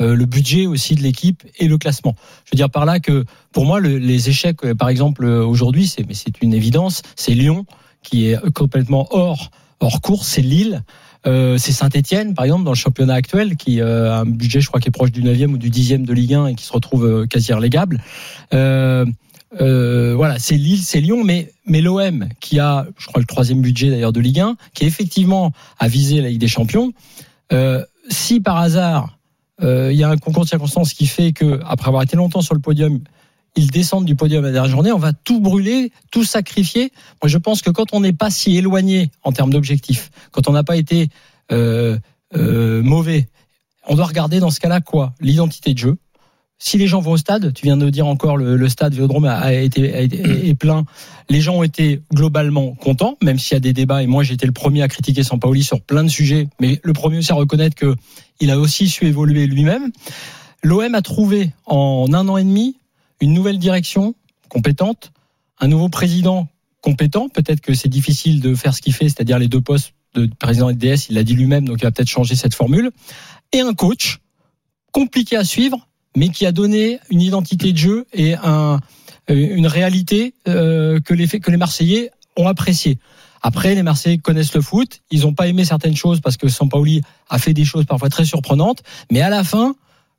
euh, 0.01 0.15
le 0.15 0.25
budget 0.27 0.67
aussi 0.67 0.95
de 0.95 1.03
l'équipe 1.03 1.43
et 1.59 1.69
le 1.69 1.79
classement. 1.79 2.17
Je 2.45 2.51
veux 2.53 2.57
dire 2.57 2.71
par 2.71 2.85
là 2.87 3.01
que, 3.01 3.25
pour 3.53 3.65
moi, 3.67 3.81
le- 3.81 3.99
les 3.99 4.29
échecs, 4.29 4.65
euh, 4.65 4.75
par 4.75 4.89
exemple, 4.89 5.25
euh, 5.25 5.45
aujourd'hui, 5.45 5.87
c'est, 5.87 6.07
mais 6.07 6.15
c'est 6.15 6.41
une 6.43 6.55
évidence, 6.55 7.03
c'est 7.17 7.35
Lyon 7.35 7.67
qui 8.03 8.27
est 8.29 8.51
complètement 8.53 9.07
hors 9.11 9.51
hors 9.81 10.01
course, 10.03 10.29
c'est 10.29 10.43
Lille. 10.43 10.83
Euh, 11.27 11.57
c'est 11.59 11.73
Saint-Etienne, 11.73 12.35
par 12.35 12.45
exemple, 12.45 12.65
dans 12.65 12.71
le 12.71 12.77
championnat 12.77 13.15
actuel, 13.15 13.57
qui 13.57 13.81
euh, 13.81 14.13
a 14.13 14.21
un 14.21 14.25
budget, 14.27 14.61
je 14.61 14.69
crois, 14.69 14.79
qui 14.81 14.89
est 14.89 14.93
proche 14.93 15.11
du 15.13 15.23
9e 15.23 15.53
ou 15.53 15.59
du 15.59 15.71
10e 15.71 16.05
de 16.05 16.13
Ligue 16.13 16.35
1 16.35 16.47
et 16.49 16.55
qui 16.55 16.65
se 16.65 16.73
retrouve 16.73 17.07
euh, 17.07 17.27
quasi 17.27 17.53
relégable. 17.53 18.03
Euh, 19.61 20.15
voilà, 20.15 20.39
c'est 20.39 20.57
Lille, 20.57 20.83
c'est 20.83 21.01
Lyon, 21.01 21.25
mais, 21.25 21.53
mais 21.67 21.81
l'OM, 21.81 22.29
qui 22.41 22.59
a, 22.61 22.87
je 22.99 23.07
crois, 23.07 23.21
le 23.21 23.27
troisième 23.27 23.61
budget 23.61 23.91
d'ailleurs 23.91 24.13
de 24.13 24.21
Ligue 24.21 24.41
1, 24.41 24.57
qui 24.75 24.85
effectivement 24.85 25.53
a 25.79 25.89
visé 25.89 26.21
la 26.21 26.29
Ligue 26.29 26.41
des 26.41 26.49
Champions, 26.49 26.93
euh, 27.53 27.85
si 28.09 28.41
par 28.41 28.59
hasard, 28.59 29.19
euh, 29.63 29.93
il 29.93 29.99
y 29.99 30.05
a 30.05 30.09
un 30.09 30.17
concours 30.17 30.45
de 30.45 30.49
circonstances 30.49 30.95
qui 30.95 31.07
fait 31.07 31.33
que, 31.33 31.61
après 31.67 31.89
avoir 31.89 32.03
été 32.03 32.17
longtemps 32.17 32.43
sur 32.43 32.55
le 32.55 32.61
podium, 32.61 33.01
ils 33.57 33.71
descendent 33.71 34.05
du 34.05 34.15
podium 34.17 34.45
la 34.45 34.53
dernière 34.53 34.71
journée, 34.71 34.93
on 34.93 34.99
va 34.99 35.13
tout 35.13 35.41
brûler, 35.41 35.93
tout 36.11 36.25
sacrifier. 36.25 36.93
Moi, 37.23 37.29
je 37.29 37.39
pense 37.39 37.63
que 37.63 37.71
quand 37.71 37.93
on 37.93 38.01
n'est 38.01 38.13
pas 38.13 38.31
si 38.31 38.57
éloigné 38.57 39.11
en 39.23 39.33
termes 39.33 39.51
d'objectifs, 39.53 40.11
quand 40.31 40.49
on 40.49 40.53
n'a 40.53 40.63
pas 40.63 40.77
été 40.77 41.09
euh, 41.51 41.99
euh, 42.37 42.83
mauvais, 42.83 43.29
on 43.89 43.97
doit 43.97 44.07
regarder 44.07 44.39
dans 44.39 44.51
ce 44.51 44.61
cas-là 44.61 44.81
quoi? 44.81 45.15
L'identité 45.21 45.75
de 45.75 45.79
jeu. 45.79 45.99
Si 46.63 46.77
les 46.77 46.87
gens 46.87 47.01
vont 47.01 47.13
au 47.13 47.17
stade, 47.17 47.55
tu 47.55 47.65
viens 47.65 47.79
de 47.79 47.89
dire 47.89 48.07
encore 48.07 48.37
le, 48.37 48.55
le 48.57 48.69
stade 48.69 48.93
Vélodrome 48.93 49.25
a, 49.25 49.53
été- 49.55 49.83
est 50.49 50.55
plein. 50.55 50.85
Les 51.31 51.41
gens 51.41 51.57
ont 51.57 51.63
été 51.63 52.03
globalement 52.13 52.75
contents, 52.75 53.17
même 53.23 53.39
s'il 53.39 53.55
y 53.55 53.57
a 53.57 53.61
des 53.61 53.73
débats. 53.73 54.03
Et 54.03 54.07
moi, 54.07 54.23
j'ai 54.25 54.35
été 54.35 54.45
le 54.45 54.53
premier 54.53 54.83
à 54.83 54.89
critiquer 54.89 55.23
Sampaoli 55.23 55.63
sur 55.63 55.81
plein 55.81 56.05
de 56.05 56.11
sujets, 56.11 56.49
mais 56.61 56.79
le 56.83 56.93
premier 56.93 57.17
aussi 57.19 57.33
à 57.33 57.35
reconnaître 57.35 57.75
que 57.75 57.97
il 58.41 58.51
a 58.51 58.59
aussi 58.59 58.89
su 58.89 59.07
évoluer 59.07 59.47
lui-même. 59.47 59.91
L'OM 60.63 60.95
a 60.95 61.01
trouvé 61.03 61.51
en 61.65 62.07
un 62.13 62.29
an 62.29 62.37
et 62.37 62.45
demi 62.45 62.77
une 63.23 63.33
nouvelle 63.33 63.59
direction 63.59 64.15
compétente, 64.51 65.13
un 65.61 65.67
nouveau 65.69 65.89
président 65.89 66.47
compétent. 66.83 67.31
Peut-être 67.31 67.63
que 67.63 67.73
c'est 67.73 67.89
difficile 67.89 68.41
de 68.43 68.55
faire 68.55 68.75
ce 68.75 68.83
qu'il 68.83 68.93
fait, 68.93 69.07
c'est-à-dire 69.09 69.39
les 69.39 69.49
deux 69.49 69.63
postes 69.63 69.95
de 70.15 70.29
président 70.39 70.69
et 70.69 70.75
de 70.75 70.79
DS. 70.79 71.09
Il 71.09 71.15
l'a 71.15 71.25
dit 71.25 71.35
lui-même, 71.35 71.67
donc 71.67 71.79
il 71.81 71.85
va 71.85 71.91
peut-être 71.91 72.09
changer 72.11 72.35
cette 72.37 72.55
formule. 72.55 72.91
Et 73.53 73.61
un 73.61 73.73
coach 73.73 74.19
compliqué 74.93 75.37
à 75.37 75.45
suivre, 75.45 75.87
mais 76.17 76.29
qui 76.29 76.47
a 76.47 76.53
donné 76.53 76.99
une 77.11 77.21
identité 77.21 77.73
de 77.73 77.79
jeu 77.79 78.07
et 78.13 78.35
un, 78.35 78.81
une 79.29 79.67
réalité 79.67 80.35
euh, 80.49 81.01
que, 81.01 81.15
les, 81.15 81.27
que 81.27 81.51
les 81.51 81.57
Marseillais 81.57 82.11
ont 82.37 82.49
apprécié. 82.49 82.99
Après, 83.43 83.75
les 83.75 83.83
Marseillais 83.83 84.19
connaissent 84.19 84.55
le 84.55 84.61
foot. 84.61 85.01
Ils 85.11 85.23
n'ont 85.23 85.33
pas 85.33 85.49
aimé 85.49 85.65
certaines 85.65 85.97
choses 85.97 86.21
parce 86.21 86.37
que 86.37 86.49
Sampaoli 86.49 87.03
a 87.29 87.39
fait 87.39 87.55
des 87.55 87.65
choses 87.65 87.87
parfois 87.87 88.11
très 88.11 88.25
surprenantes. 88.25 88.83
Mais 89.11 89.23
à 89.23 89.31
la 89.31 89.45
fin, 89.45 89.75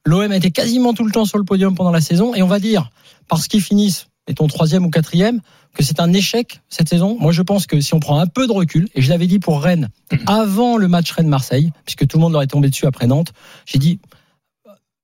l'OM 0.06 0.32
a 0.32 0.36
été 0.36 0.52
quasiment 0.52 0.94
tout 0.94 1.06
le 1.06 1.12
temps 1.12 1.26
sur 1.26 1.38
le 1.38 1.44
podium 1.44 1.76
pendant 1.76 1.92
la 1.92 2.02
saison. 2.02 2.34
Et 2.34 2.42
on 2.42 2.48
va 2.48 2.60
dire, 2.60 2.90
parce 3.28 3.48
qu'ils 3.48 3.62
finissent, 3.62 4.08
mettons 4.28 4.48
troisième 4.48 4.86
ou 4.86 4.90
quatrième, 4.90 5.42
que 5.74 5.84
c'est 5.84 6.00
un 6.00 6.12
échec 6.14 6.62
cette 6.70 6.90
saison. 6.90 7.16
Moi, 7.20 7.32
je 7.32 7.44
pense 7.44 7.68
que 7.68 7.80
si 7.80 7.94
on 7.94 8.00
prend 8.00 8.20
un 8.20 8.28
peu 8.28 8.48
de 8.48 8.52
recul, 8.52 8.90
et 8.96 9.02
je 9.02 9.10
l'avais 9.10 9.28
dit 9.28 9.40
pour 9.40 9.62
Rennes 9.62 9.90
avant 10.26 10.78
le 10.78 10.88
match 10.88 11.12
Rennes-Marseille, 11.12 11.72
puisque 11.86 12.08
tout 12.08 12.18
le 12.18 12.22
monde 12.22 12.34
leur 12.34 12.42
est 12.42 12.48
tombé 12.48 12.70
dessus 12.70 12.88
après 12.88 13.08
Nantes, 13.08 13.32
j'ai 13.66 13.78
dit 13.78 14.00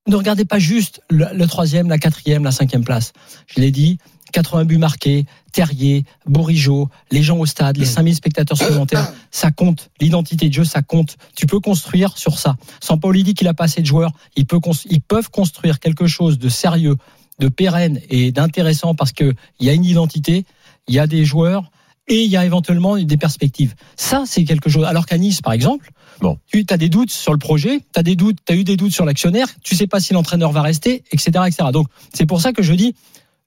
ne 0.08 0.16
regardez 0.16 0.46
pas 0.46 0.60
juste 0.60 1.02
le, 1.10 1.26
le 1.34 1.48
troisième, 1.48 1.90
la 1.90 1.98
quatrième, 1.98 2.44
la 2.44 2.52
cinquième 2.52 2.84
place. 2.84 3.14
Je 3.48 3.62
l'ai 3.62 3.72
dit, 3.72 3.98
80 4.34 4.66
buts 4.66 4.78
marqués, 4.78 5.26
Terrier, 5.54 6.04
Bourigeau, 6.26 6.90
les 7.12 7.24
gens 7.24 7.38
au 7.38 7.46
stade, 7.46 7.78
les 7.78 7.86
5000 7.86 8.16
spectateurs 8.16 8.58
supplémentaires, 8.58 9.12
ça 9.32 9.52
compte. 9.52 9.90
L'identité 10.02 10.50
de 10.50 10.54
jeu, 10.54 10.64
ça 10.66 10.82
compte. 10.82 11.18
Tu 11.36 11.46
peux 11.46 11.60
construire 11.60 12.18
sur 12.18 12.38
ça. 12.40 12.56
Sampaoli 12.82 13.24
dit 13.24 13.34
qu'il 13.34 13.48
a 13.48 13.54
pas 13.54 13.66
assez 13.66 13.82
de 13.82 13.86
joueurs. 13.88 14.12
Il 14.36 14.46
peut 14.46 14.60
cons- 14.60 14.72
ils 14.90 15.02
peuvent 15.02 15.30
construire 15.30 15.80
quelque 15.80 16.08
chose 16.08 16.38
de 16.40 16.50
sérieux, 16.50 16.96
de 17.40 17.48
pérenne 17.50 18.00
et 18.10 18.32
d'intéressant 18.32 18.96
parce 18.96 19.12
que 19.14 19.34
il 19.60 19.68
y 19.68 19.70
a 19.70 19.74
une 19.74 19.86
identité, 19.86 20.46
il 20.88 20.96
y 20.96 21.00
a 21.00 21.08
des 21.08 21.24
joueurs 21.26 21.72
et 22.08 22.24
il 22.24 22.30
y 22.30 22.38
a 22.38 22.46
éventuellement 22.46 22.98
des 22.98 23.18
perspectives. 23.18 23.76
Ça, 23.96 24.24
c'est 24.26 24.44
quelque 24.46 24.70
chose. 24.70 24.86
Alors 24.86 25.06
qu'à 25.06 25.18
Nice, 25.18 25.42
par 25.42 25.54
exemple, 25.54 25.92
Bon. 26.22 26.38
tu 26.48 26.66
as 26.70 26.78
des 26.78 26.90
doutes 26.90 27.12
sur 27.12 27.32
le 27.34 27.38
projet, 27.38 27.80
tu 27.80 28.00
as 28.00 28.04
des 28.04 28.16
doutes, 28.16 28.38
tu 28.46 28.54
as 28.54 28.56
eu 28.56 28.64
des 28.64 28.78
doutes 28.78 28.94
sur 28.94 29.06
l'actionnaire, 29.06 29.48
tu 29.64 29.76
sais 29.76 29.88
pas 29.88 30.00
si 30.00 30.14
l'entraîneur 30.14 30.52
va 30.52 30.62
rester, 30.62 31.04
etc., 31.12 31.32
etc. 31.48 31.70
Donc, 31.72 31.88
c'est 32.14 32.26
pour 32.26 32.42
ça 32.42 32.54
que 32.54 32.64
je 32.64 32.74
dis 32.74 32.96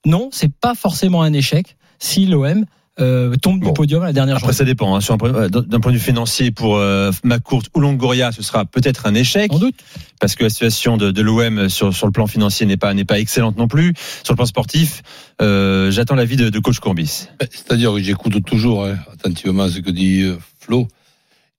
non, 0.05 0.29
c'est 0.31 0.51
pas 0.51 0.73
forcément 0.75 1.21
un 1.21 1.33
échec 1.33 1.75
si 1.99 2.25
l'OM 2.25 2.65
euh, 2.99 3.35
tombe 3.37 3.59
Bon. 3.61 3.67
du 3.67 3.73
podium 3.73 4.03
à 4.03 4.07
la 4.07 4.13
dernière 4.13 4.35
Après, 4.35 4.47
journée. 4.47 4.57
ça 4.57 4.65
dépend. 4.65 4.95
hein. 4.95 5.01
Sur 5.01 5.13
un 5.13 5.17
point- 5.17 5.47
D'un 5.49 5.79
point 5.79 5.91
de 5.91 5.97
vue 5.97 6.03
financier, 6.03 6.51
pour 6.51 6.77
euh, 6.77 7.11
McCourt 7.23 7.63
ou 7.73 7.79
Longoria, 7.79 8.31
ce 8.31 8.43
sera 8.43 8.65
peut-être 8.65 9.05
un 9.05 9.13
échec. 9.15 9.51
Sans 9.51 9.59
doute. 9.59 9.75
parce 10.19 10.35
que 10.35 10.43
la 10.43 10.49
situation 10.49 10.97
de, 10.97 11.09
de 11.11 11.21
l'OM 11.21 11.69
sur, 11.69 11.93
sur 11.95 12.05
le 12.05 12.11
plan 12.11 12.27
financier 12.27 12.65
n'est 12.65 12.77
pas 12.77 12.93
n'est 12.93 13.05
pas 13.05 13.19
excellente 13.19 13.57
non 13.57 13.67
plus. 13.67 13.93
Sur 14.23 14.33
le 14.33 14.37
plan 14.37 14.45
sportif, 14.45 15.01
euh, 15.41 15.89
j'attends 15.89 16.15
l'avis 16.15 16.35
de, 16.35 16.49
de 16.49 16.59
coach 16.59 16.79
Courbis. 16.79 17.27
C'est-à-dire 17.39 17.93
que 17.93 18.01
j'écoute 18.01 18.43
toujours 18.45 18.85
hein, 18.85 18.97
attentivement 19.13 19.67
ce 19.69 19.79
que 19.79 19.89
dit 19.91 20.21
euh, 20.23 20.37
Flo. 20.59 20.87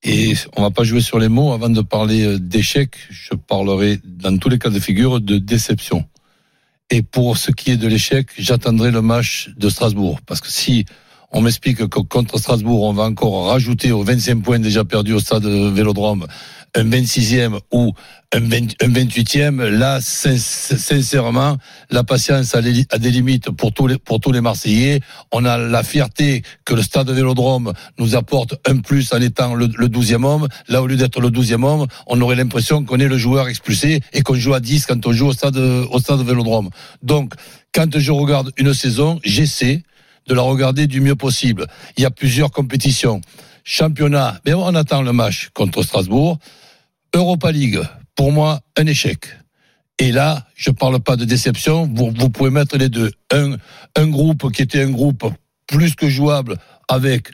Et 0.05 0.35
on 0.57 0.62
va 0.62 0.71
pas 0.73 0.83
jouer 0.85 1.01
sur 1.01 1.19
les 1.21 1.29
mots. 1.29 1.53
Avant 1.53 1.71
de 1.71 1.81
parler 1.81 2.39
d'échec, 2.41 2.91
je 3.11 3.35
parlerai 3.35 4.01
dans 4.05 4.37
tous 4.37 4.49
les 4.49 4.59
cas 4.59 4.69
de 4.69 4.81
figure 4.81 5.21
de 5.21 5.39
déception. 5.39 6.05
Et 6.91 7.03
pour 7.03 7.37
ce 7.39 7.53
qui 7.53 7.71
est 7.71 7.77
de 7.77 7.87
l'échec, 7.87 8.27
j'attendrai 8.37 8.91
le 8.91 9.01
match 9.01 9.51
de 9.57 9.69
Strasbourg. 9.69 10.21
Parce 10.27 10.41
que 10.41 10.51
si 10.51 10.85
on 11.33 11.41
m'explique 11.41 11.79
que 11.89 12.01
contre 12.01 12.39
Strasbourg, 12.39 12.83
on 12.83 12.93
va 12.93 13.05
encore 13.05 13.47
rajouter 13.49 13.93
aux 13.93 14.03
25 14.05 14.43
points 14.43 14.59
déjà 14.59 14.85
perdus 14.85 15.15
au 15.15 15.21
stade 15.21 15.45
Vélodrome 15.47 16.27
un 16.75 16.85
26e 16.85 17.59
ou 17.71 17.93
un, 18.33 18.41
20 18.41 18.83
un 18.83 18.89
28e, 18.89 19.62
là, 19.69 20.01
sin- 20.01 20.39
sincèrement, 20.39 21.59
la 21.91 22.03
patience 22.03 22.55
a, 22.55 22.62
des 22.62 23.11
limites 23.11 23.51
pour 23.51 23.73
tous 23.75 23.87
les, 23.87 23.99
pour 23.99 24.21
tous 24.21 24.33
les 24.33 24.41
Marseillais. 24.41 25.01
On 25.33 25.45
a 25.45 25.59
la 25.59 25.83
fierté 25.83 26.43
que 26.65 26.73
le 26.73 26.83
stade 26.83 27.11
Vélodrome 27.11 27.75
nous 27.99 28.17
apporte 28.17 28.55
un 28.67 28.79
plus 28.79 29.12
en 29.12 29.21
étant 29.21 29.55
le, 29.55 29.69
le 29.77 29.89
12e 29.89 30.25
homme. 30.25 30.49
Là, 30.69 30.83
au 30.83 30.87
lieu 30.87 30.97
d'être 30.97 31.21
le 31.21 31.29
12e 31.29 31.62
homme, 31.62 31.87
on 32.07 32.21
aurait 32.23 32.37
l'impression 32.37 32.85
qu'on 32.85 32.99
est 32.99 33.09
le 33.09 33.19
joueur 33.19 33.49
expulsé 33.49 34.01
et 34.15 34.23
qu'on 34.23 34.35
joue 34.35 34.55
à 34.55 34.61
10 34.61 34.87
quand 34.87 35.07
on 35.07 35.12
joue 35.12 35.27
au 35.27 35.33
stade, 35.35 35.57
au 35.59 35.99
stade 35.99 36.21
Vélodrome. 36.23 36.71
Donc, 37.03 37.35
quand 37.75 37.99
je 37.99 38.12
regarde 38.12 38.51
une 38.57 38.73
saison, 38.73 39.21
j'essaie 39.25 39.83
de 40.26 40.35
la 40.35 40.43
regarder 40.43 40.87
du 40.87 41.00
mieux 41.00 41.17
possible. 41.17 41.67
Il 41.97 42.02
y 42.02 42.07
a 42.07 42.11
plusieurs 42.11 42.50
compétitions. 42.50 43.21
Championnat, 43.64 44.41
mais 44.45 44.55
on 44.55 44.75
attend 44.75 45.02
le 45.02 45.12
match 45.12 45.50
contre 45.55 45.83
Strasbourg. 45.83 46.38
Europa 47.14 47.52
League, 47.52 47.81
pour 48.17 48.33
moi, 48.33 48.61
un 48.76 48.87
échec. 48.87 49.26
Et 49.99 50.11
là, 50.11 50.47
je 50.57 50.71
parle 50.71 50.99
pas 50.99 51.17
de 51.17 51.25
déception. 51.25 51.88
Vous, 51.95 52.31
pouvez 52.31 52.50
mettre 52.50 52.76
les 52.76 52.88
deux. 52.88 53.12
Un 53.31 54.07
groupe 54.09 54.50
qui 54.52 54.62
était 54.62 54.83
un 54.83 54.91
groupe 54.91 55.25
plus 55.67 55.95
que 55.95 56.09
jouable 56.09 56.57
avec 56.88 57.29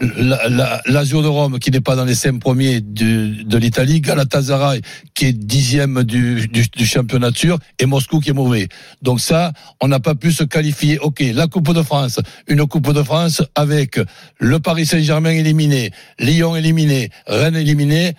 la, 0.00 0.48
la, 0.48 0.82
Lazio 0.86 1.22
de 1.22 1.28
Rome 1.28 1.58
qui 1.58 1.70
n'est 1.70 1.80
pas 1.80 1.96
dans 1.96 2.04
les 2.04 2.14
cinq 2.14 2.38
premiers 2.38 2.80
de 2.80 3.58
l'Italie, 3.58 4.00
Galatasaray 4.00 4.80
qui 5.14 5.26
est 5.26 5.32
dixième 5.32 6.04
du, 6.04 6.48
du, 6.48 6.64
du 6.68 6.86
championnat 6.86 7.32
turc 7.32 7.62
et 7.78 7.86
Moscou 7.86 8.20
qui 8.20 8.30
est 8.30 8.34
mauvais. 8.34 8.68
Donc 9.02 9.20
ça, 9.20 9.52
on 9.80 9.88
n'a 9.88 10.00
pas 10.00 10.14
pu 10.14 10.32
se 10.32 10.44
qualifier. 10.44 10.98
Ok, 10.98 11.24
la 11.34 11.46
Coupe 11.46 11.72
de 11.72 11.82
France, 11.82 12.20
une 12.46 12.66
Coupe 12.66 12.92
de 12.92 13.02
France 13.02 13.42
avec 13.54 13.98
le 14.38 14.60
Paris 14.60 14.86
Saint-Germain 14.86 15.30
éliminé, 15.30 15.90
Lyon 16.18 16.56
éliminé, 16.56 17.10
Rennes 17.26 17.56
éliminé. 17.56 18.14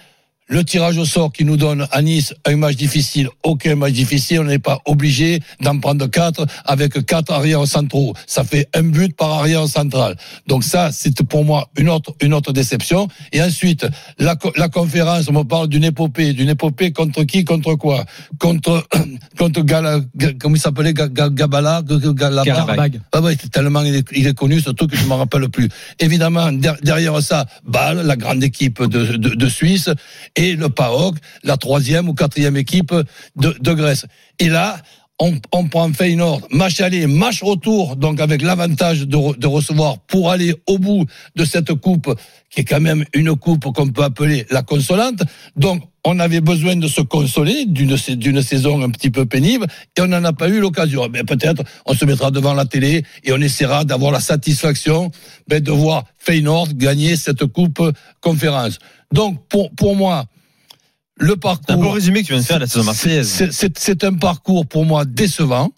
Le 0.49 0.63
tirage 0.63 0.97
au 0.97 1.03
sort 1.03 1.33
qui 1.33 1.43
nous 1.43 1.57
donne 1.57 1.87
à 1.91 2.01
Nice 2.01 2.33
un 2.45 2.55
match 2.55 2.77
difficile, 2.77 3.27
aucun 3.43 3.75
match 3.75 3.91
difficile, 3.91 4.39
on 4.39 4.43
n'est 4.45 4.59
pas 4.59 4.79
obligé 4.85 5.41
d'en 5.61 5.77
prendre 5.77 6.07
quatre 6.07 6.45
avec 6.63 7.05
quatre 7.05 7.33
arrières 7.33 7.67
centraux. 7.67 8.13
Ça 8.27 8.45
fait 8.45 8.69
un 8.73 8.83
but 8.83 9.13
par 9.13 9.29
arrière 9.33 9.67
central. 9.67 10.15
Donc 10.47 10.63
ça, 10.63 10.91
c'est 10.93 11.21
pour 11.23 11.43
moi 11.43 11.69
une 11.77 11.89
autre, 11.89 12.15
une 12.21 12.33
autre 12.33 12.53
déception. 12.53 13.09
Et 13.33 13.41
ensuite, 13.41 13.85
la, 14.19 14.37
la 14.55 14.69
conférence, 14.69 15.25
on 15.27 15.33
me 15.33 15.43
parle 15.43 15.67
d'une 15.67 15.83
épopée, 15.83 16.31
d'une 16.31 16.47
épopée 16.47 16.93
contre 16.93 17.23
qui, 17.25 17.43
contre 17.43 17.75
quoi? 17.75 18.05
Contre, 18.39 18.87
contre 19.37 19.61
Gala, 19.63 19.99
Ga- 20.15 20.31
comment 20.39 20.55
il 20.55 20.61
s'appelait, 20.61 20.93
Ga- 20.93 21.09
Ga- 21.09 21.29
Gabala, 21.29 21.81
Ga- 21.85 21.97
Ga- 21.97 22.13
Galaba 22.13 22.45
Karabag. 22.45 23.01
ah 23.11 23.19
ouais, 23.21 23.35
tellement 23.35 23.81
il 23.81 23.95
est, 23.95 24.07
il 24.15 24.25
est 24.25 24.33
connu, 24.33 24.61
surtout 24.61 24.87
que 24.87 24.95
je 24.95 25.03
ne 25.03 25.07
m'en 25.07 25.17
rappelle 25.17 25.49
plus. 25.49 25.67
Évidemment, 25.99 26.53
der- 26.53 26.77
derrière 26.81 27.21
ça, 27.21 27.45
Bâle, 27.65 28.01
la 28.05 28.15
grande 28.15 28.41
équipe 28.45 28.81
de, 28.81 29.17
de, 29.17 29.35
de 29.35 29.49
Suisse, 29.49 29.89
et 30.37 30.55
le 30.55 30.69
PAOK, 30.69 31.15
la 31.43 31.57
troisième 31.57 32.07
ou 32.07 32.13
quatrième 32.13 32.55
équipe 32.55 32.93
de, 33.35 33.73
Grèce. 33.73 34.05
Et 34.39 34.47
là, 34.47 34.77
on, 35.19 35.67
prend 35.67 35.91
Feyenoord, 35.91 36.47
match 36.51 36.79
aller, 36.79 37.07
match 37.07 37.41
retour, 37.41 37.95
donc 37.95 38.21
avec 38.21 38.43
l'avantage 38.43 39.07
de, 39.07 39.17
re- 39.17 39.37
de 39.37 39.47
recevoir 39.47 39.97
pour 39.99 40.29
aller 40.29 40.55
au 40.67 40.77
bout 40.77 41.05
de 41.35 41.43
cette 41.43 41.73
coupe, 41.73 42.13
qui 42.51 42.61
est 42.61 42.63
quand 42.65 42.79
même 42.79 43.03
une 43.13 43.35
coupe 43.35 43.65
qu'on 43.73 43.87
peut 43.89 44.03
appeler 44.03 44.45
la 44.51 44.61
consolante. 44.61 45.23
Donc, 45.55 45.81
on 46.05 46.19
avait 46.19 46.39
besoin 46.39 46.75
de 46.75 46.87
se 46.87 47.01
consoler 47.01 47.65
d'une 47.65 47.97
sa- 47.97 48.15
d'une 48.15 48.41
saison 48.43 48.81
un 48.83 48.89
petit 48.91 49.09
peu 49.09 49.25
pénible 49.25 49.65
et 49.97 50.01
on 50.01 50.07
n'en 50.07 50.23
a 50.23 50.33
pas 50.33 50.47
eu 50.49 50.59
l'occasion. 50.59 51.09
Mais 51.11 51.23
peut-être 51.23 51.63
on 51.87 51.95
se 51.95 52.05
mettra 52.05 52.29
devant 52.31 52.53
la 52.53 52.65
télé 52.65 53.03
et 53.23 53.33
on 53.33 53.41
essaiera 53.41 53.83
d'avoir 53.85 54.11
la 54.11 54.19
satisfaction 54.21 55.11
ben, 55.47 55.61
de 55.61 55.71
voir 55.71 56.05
Feyenoord 56.19 56.75
gagner 56.75 57.15
cette 57.17 57.45
coupe 57.47 57.81
conférence. 58.21 58.77
Donc 59.13 59.47
pour 59.49 59.71
pour 59.71 59.95
moi, 59.95 60.25
le 61.17 61.35
parcours. 61.35 61.75
Un 61.75 61.77
beau 61.77 61.91
résumé 61.91 62.21
que 62.21 62.27
tu 62.27 62.33
viens 62.33 62.41
de 62.41 62.45
faire 62.45 62.59
la 62.59 62.67
saison 62.67 62.85
marseillaise. 62.85 63.49
C'est- 63.51 64.03
un 64.03 64.13
parcours 64.13 64.65
pour 64.65 64.85
moi 64.85 65.05
décevant. 65.05 65.71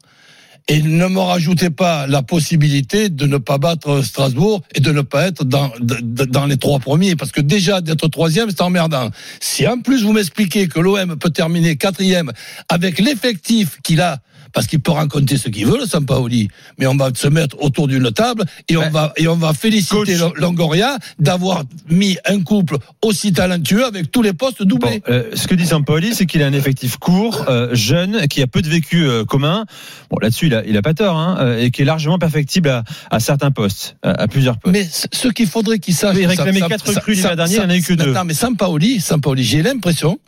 Et 0.71 0.83
ne 0.83 1.07
me 1.07 1.19
rajoutez 1.19 1.71
pas 1.71 2.05
la 2.05 2.21
possibilité 2.21 3.09
de 3.09 3.25
ne 3.25 3.37
pas 3.37 3.57
battre 3.57 4.03
Strasbourg 4.03 4.61
et 4.75 4.79
de 4.79 4.91
ne 4.91 5.01
pas 5.01 5.25
être 5.25 5.43
dans, 5.43 5.71
dans 5.81 6.45
les 6.45 6.57
trois 6.57 6.77
premiers. 6.77 7.15
Parce 7.15 7.31
que 7.31 7.41
déjà, 7.41 7.81
d'être 7.81 8.07
troisième, 8.07 8.51
c'est 8.51 8.61
emmerdant. 8.61 9.09
Si 9.39 9.65
en 9.67 9.79
plus 9.81 10.03
vous 10.03 10.13
m'expliquez 10.13 10.67
que 10.67 10.79
l'OM 10.79 11.17
peut 11.17 11.31
terminer 11.31 11.75
quatrième 11.75 12.31
avec 12.67 12.99
l'effectif 12.99 13.79
qu'il 13.81 13.99
a, 13.99 14.19
parce 14.53 14.67
qu'il 14.67 14.79
peut 14.79 14.91
raconter 14.91 15.37
ce 15.37 15.49
qu'il 15.49 15.65
veut, 15.65 15.77
le 15.77 15.85
Sampaoli, 15.85 16.47
mais 16.77 16.87
on 16.87 16.95
va 16.95 17.11
se 17.15 17.27
mettre 17.27 17.55
autour 17.61 17.87
d'une 17.87 18.11
table 18.11 18.43
et 18.67 18.77
on 18.77 18.89
va, 18.89 19.13
et 19.17 19.27
on 19.27 19.35
va 19.35 19.53
féliciter 19.53 20.15
Coach. 20.17 20.33
Longoria 20.37 20.97
d'avoir 21.19 21.63
mis 21.89 22.17
un 22.25 22.41
couple 22.41 22.77
aussi 23.03 23.31
talentueux 23.33 23.85
avec 23.85 24.11
tous 24.11 24.21
les 24.21 24.33
postes 24.33 24.59
Bon, 24.63 24.65
doublés. 24.65 25.01
euh, 25.09 25.23
ce 25.35 25.47
que 25.47 25.55
dit 25.55 25.65
Sampoli, 25.65 26.13
c'est 26.15 26.25
qu'il 26.25 26.41
a 26.43 26.47
un 26.47 26.53
effectif 26.53 26.97
court, 26.97 27.45
euh, 27.49 27.69
jeune, 27.73 28.27
qui 28.27 28.41
a 28.41 28.47
peu 28.47 28.61
de 28.61 28.69
vécu 28.69 29.03
euh, 29.05 29.23
commun. 29.25 29.65
Bon, 30.09 30.17
là-dessus, 30.21 30.47
il 30.47 30.55
a, 30.55 30.63
il 30.65 30.75
a 30.77 30.81
pas 30.81 30.93
tort, 30.93 31.17
hein, 31.17 31.55
et 31.59 31.71
qui 31.71 31.81
est 31.83 31.85
largement 31.85 32.17
perfectible 32.19 32.69
à, 32.69 32.83
à 33.11 33.19
certains 33.19 33.51
postes, 33.51 33.95
à, 34.03 34.11
à 34.11 34.27
plusieurs 34.27 34.57
postes. 34.57 34.73
Mais 34.73 34.87
ce 34.89 35.27
qu'il 35.29 35.47
faudrait 35.47 35.79
qu'il 35.79 35.93
sache. 35.95 36.15
Il 36.19 36.25
réclamait 36.25 36.61
quatre 36.61 36.87
recrues 36.93 37.15
dernier, 37.15 37.35
ça- 37.35 37.45
il 37.47 37.59
n'y 37.59 37.65
en 37.65 37.69
a 37.69 37.77
eu 37.77 37.81
que 37.81 37.93
deux. 37.93 38.13
Non, 38.13 38.23
mais 38.25 38.33
Sampaoli, 38.33 38.99
Sampaoli, 38.99 39.43
j'ai 39.43 39.61
l'impression 39.61 40.19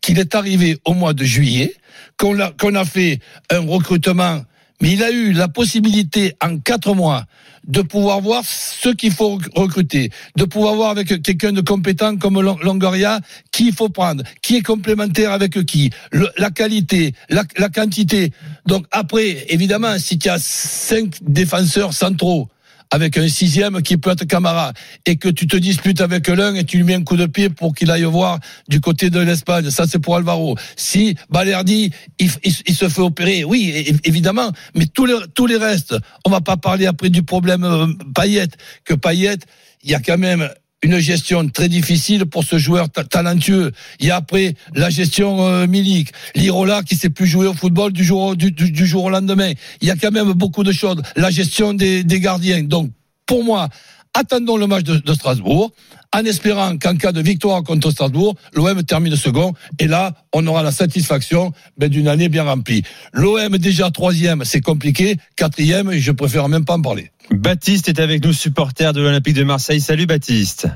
qu'il 0.00 0.18
est 0.18 0.34
arrivé 0.34 0.78
au 0.84 0.94
mois 0.94 1.12
de 1.12 1.24
juillet, 1.24 1.74
qu'on 2.16 2.38
a, 2.40 2.84
fait 2.84 3.20
un 3.50 3.60
recrutement, 3.60 4.42
mais 4.80 4.92
il 4.92 5.02
a 5.02 5.10
eu 5.10 5.32
la 5.32 5.48
possibilité 5.48 6.34
en 6.42 6.58
quatre 6.58 6.94
mois 6.94 7.24
de 7.66 7.82
pouvoir 7.82 8.20
voir 8.20 8.42
ce 8.44 8.88
qu'il 8.88 9.12
faut 9.12 9.38
recruter, 9.54 10.10
de 10.36 10.44
pouvoir 10.44 10.74
voir 10.74 10.90
avec 10.90 11.22
quelqu'un 11.22 11.52
de 11.52 11.60
compétent 11.60 12.16
comme 12.16 12.40
Long- 12.40 12.58
Longoria 12.62 13.20
qui 13.52 13.66
il 13.68 13.74
faut 13.74 13.90
prendre, 13.90 14.24
qui 14.40 14.56
est 14.56 14.62
complémentaire 14.62 15.30
avec 15.32 15.64
qui, 15.66 15.90
la 16.38 16.50
qualité, 16.50 17.12
la, 17.28 17.44
la 17.58 17.68
quantité. 17.68 18.32
Donc 18.66 18.86
après, 18.90 19.44
évidemment, 19.48 19.98
si 19.98 20.18
tu 20.18 20.30
as 20.30 20.42
cinq 20.42 21.16
défenseurs 21.20 21.92
centraux, 21.92 22.48
avec 22.90 23.16
un 23.16 23.28
sixième 23.28 23.82
qui 23.82 23.96
peut 23.96 24.10
être 24.10 24.24
Camara 24.24 24.72
et 25.06 25.16
que 25.16 25.28
tu 25.28 25.46
te 25.46 25.56
disputes 25.56 26.00
avec 26.00 26.28
l'un 26.28 26.54
et 26.54 26.64
tu 26.64 26.76
lui 26.76 26.84
mets 26.84 26.94
un 26.94 27.04
coup 27.04 27.16
de 27.16 27.26
pied 27.26 27.48
pour 27.48 27.74
qu'il 27.74 27.90
aille 27.90 28.04
voir 28.04 28.38
du 28.68 28.80
côté 28.80 29.10
de 29.10 29.20
l'Espagne. 29.20 29.70
Ça, 29.70 29.84
c'est 29.86 29.98
pour 29.98 30.16
Alvaro. 30.16 30.56
Si 30.76 31.14
Balerdi, 31.30 31.92
il, 32.18 32.30
se 32.74 32.88
fait 32.88 33.00
opérer, 33.00 33.44
oui, 33.44 33.96
évidemment, 34.04 34.52
mais 34.74 34.86
tous 34.86 35.06
les, 35.06 35.16
tous 35.34 35.46
les 35.46 35.56
restes, 35.56 35.94
on 36.24 36.30
va 36.30 36.40
pas 36.40 36.56
parler 36.56 36.86
après 36.86 37.10
du 37.10 37.22
problème 37.22 37.64
euh, 37.64 37.86
Payet, 38.14 38.48
que 38.84 38.94
Payet, 38.94 39.38
il 39.82 39.90
y 39.90 39.94
a 39.94 40.00
quand 40.00 40.18
même 40.18 40.48
une 40.82 40.98
gestion 40.98 41.46
très 41.48 41.68
difficile 41.68 42.24
pour 42.26 42.44
ce 42.44 42.58
joueur 42.58 42.88
ta- 42.90 43.04
talentueux. 43.04 43.72
Il 43.98 44.06
y 44.06 44.10
a 44.10 44.16
après 44.16 44.54
la 44.74 44.88
gestion 44.90 45.46
euh, 45.46 45.66
Milik, 45.66 46.10
l'Irola 46.34 46.82
qui 46.82 46.96
sait 46.96 47.10
plus 47.10 47.26
jouer 47.26 47.46
au 47.46 47.54
football 47.54 47.92
du 47.92 48.02
jour, 48.04 48.20
au- 48.22 48.34
du- 48.34 48.50
du 48.50 48.86
jour 48.86 49.04
au 49.04 49.10
lendemain. 49.10 49.52
Il 49.82 49.88
y 49.88 49.90
a 49.90 49.96
quand 49.96 50.10
même 50.10 50.32
beaucoup 50.32 50.64
de 50.64 50.72
choses. 50.72 51.02
La 51.16 51.30
gestion 51.30 51.74
des, 51.74 52.02
des 52.02 52.20
gardiens. 52.20 52.62
Donc, 52.62 52.90
pour 53.26 53.44
moi, 53.44 53.68
attendons 54.14 54.56
le 54.56 54.66
match 54.66 54.84
de, 54.84 55.14
Strasbourg, 55.14 55.72
en 56.12 56.24
espérant 56.24 56.76
qu'en 56.78 56.96
cas 56.96 57.12
de 57.12 57.20
victoire 57.20 57.62
contre 57.62 57.90
Strasbourg, 57.90 58.34
l'OM 58.54 58.82
termine 58.82 59.16
second. 59.16 59.54
Et 59.78 59.86
là, 59.86 60.14
on 60.32 60.46
aura 60.46 60.62
la 60.62 60.72
satisfaction 60.72 61.52
ben, 61.76 61.88
d'une 61.88 62.08
année 62.08 62.28
bien 62.28 62.44
remplie. 62.44 62.82
L'OM 63.12 63.56
déjà 63.58 63.90
troisième, 63.90 64.44
c'est 64.44 64.60
compliqué. 64.60 65.16
Quatrième, 65.36 65.92
je 65.92 66.12
préfère 66.12 66.48
même 66.48 66.64
pas 66.64 66.74
en 66.74 66.82
parler. 66.82 67.10
Baptiste 67.30 67.88
est 67.88 68.00
avec 68.00 68.24
nous, 68.24 68.32
supporter 68.32 68.92
de 68.92 69.00
l'Olympique 69.00 69.34
de 69.34 69.44
Marseille. 69.44 69.80
Salut 69.80 70.06
Baptiste. 70.06 70.68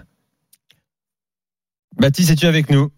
Baptiste, 1.96 2.30
es-tu 2.30 2.46
avec 2.46 2.70
nous? 2.70 2.90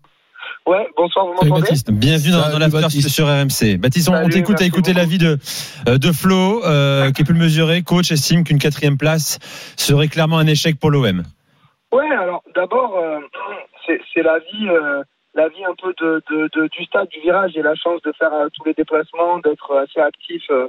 Ouais, 0.66 0.84
bonsoir, 0.96 1.26
vous 1.26 1.32
m'entendez 1.34 1.60
Baptiste. 1.60 1.92
Bienvenue 1.92 2.32
dans, 2.32 2.50
dans 2.50 2.58
l'after 2.58 2.90
sur 2.90 3.26
RMC. 3.26 3.78
Baptiste, 3.78 4.08
on, 4.08 4.12
on 4.14 4.16
Salut, 4.16 4.32
t'écoute, 4.32 4.60
à 4.60 4.64
écouter 4.64 4.92
l'avis 4.94 5.18
de, 5.18 5.38
euh, 5.88 5.96
de 5.98 6.10
Flo, 6.12 6.64
euh, 6.64 7.12
qui 7.12 7.22
peut 7.22 7.32
le 7.32 7.38
mesurer. 7.38 7.82
Coach 7.82 8.10
estime 8.10 8.42
qu'une 8.42 8.58
quatrième 8.58 8.98
place 8.98 9.38
serait 9.76 10.08
clairement 10.08 10.38
un 10.38 10.46
échec 10.48 10.78
pour 10.80 10.90
l'OM. 10.90 11.22
Ouais, 11.92 12.10
alors 12.10 12.42
d'abord, 12.56 12.96
euh, 12.98 13.20
c'est 13.86 14.00
c'est 14.12 14.22
la 14.22 14.38
vie, 14.40 14.68
euh, 14.68 15.04
la 15.36 15.48
vie 15.48 15.64
un 15.64 15.74
peu 15.80 15.94
de, 16.00 16.20
de, 16.30 16.50
de- 16.52 16.66
du 16.68 16.84
stade 16.84 17.08
du 17.10 17.20
virage. 17.20 17.52
J'ai 17.54 17.62
la 17.62 17.76
chance 17.76 18.02
de 18.02 18.12
faire 18.18 18.32
euh, 18.32 18.48
tous 18.52 18.64
les 18.64 18.74
déplacements, 18.74 19.38
d'être 19.38 19.72
assez 19.76 20.00
actif 20.00 20.42
euh, 20.50 20.66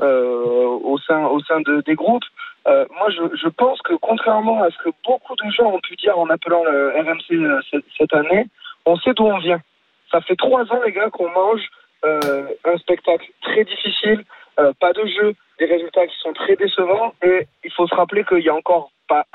euh, 0.00 0.44
au 0.84 0.96
sein, 0.98 1.24
au 1.26 1.40
sein 1.42 1.60
de, 1.60 1.82
des 1.84 1.96
groupes. 1.96 2.22
euh, 2.68 2.84
moi, 2.96 3.08
je, 3.10 3.36
je 3.36 3.48
pense 3.48 3.80
que 3.82 3.94
contrairement 4.00 4.62
à 4.62 4.68
ce 4.70 4.76
que 4.84 4.94
beaucoup 5.04 5.34
de 5.34 5.50
gens 5.50 5.72
ont 5.72 5.80
pu 5.80 5.96
dire 5.96 6.16
en 6.16 6.30
appelant 6.30 6.62
le 6.62 6.92
RMC 7.02 7.32
euh, 7.32 7.60
cette, 7.68 7.84
cette 7.98 8.14
année, 8.14 8.46
on 8.86 8.96
sait 8.96 9.12
d'où 9.14 9.24
on 9.24 9.38
vient. 9.38 9.60
Ça 10.10 10.20
fait 10.20 10.36
trois 10.36 10.62
ans, 10.72 10.80
les 10.84 10.92
gars, 10.92 11.10
qu'on 11.10 11.30
mange 11.30 11.62
euh, 12.04 12.46
un 12.64 12.76
spectacle 12.78 13.30
très 13.42 13.64
difficile, 13.64 14.24
euh, 14.58 14.72
pas 14.80 14.92
de 14.92 15.04
jeu, 15.06 15.34
des 15.58 15.66
résultats 15.66 16.06
qui 16.06 16.16
sont 16.18 16.32
très 16.32 16.56
décevants. 16.56 17.14
Et 17.22 17.46
il 17.64 17.72
faut 17.72 17.86
se 17.86 17.94
rappeler 17.94 18.24
qu'il 18.24 18.40
y 18.40 18.48
a 18.48 18.54
encore 18.54 18.90
pas 19.08 19.26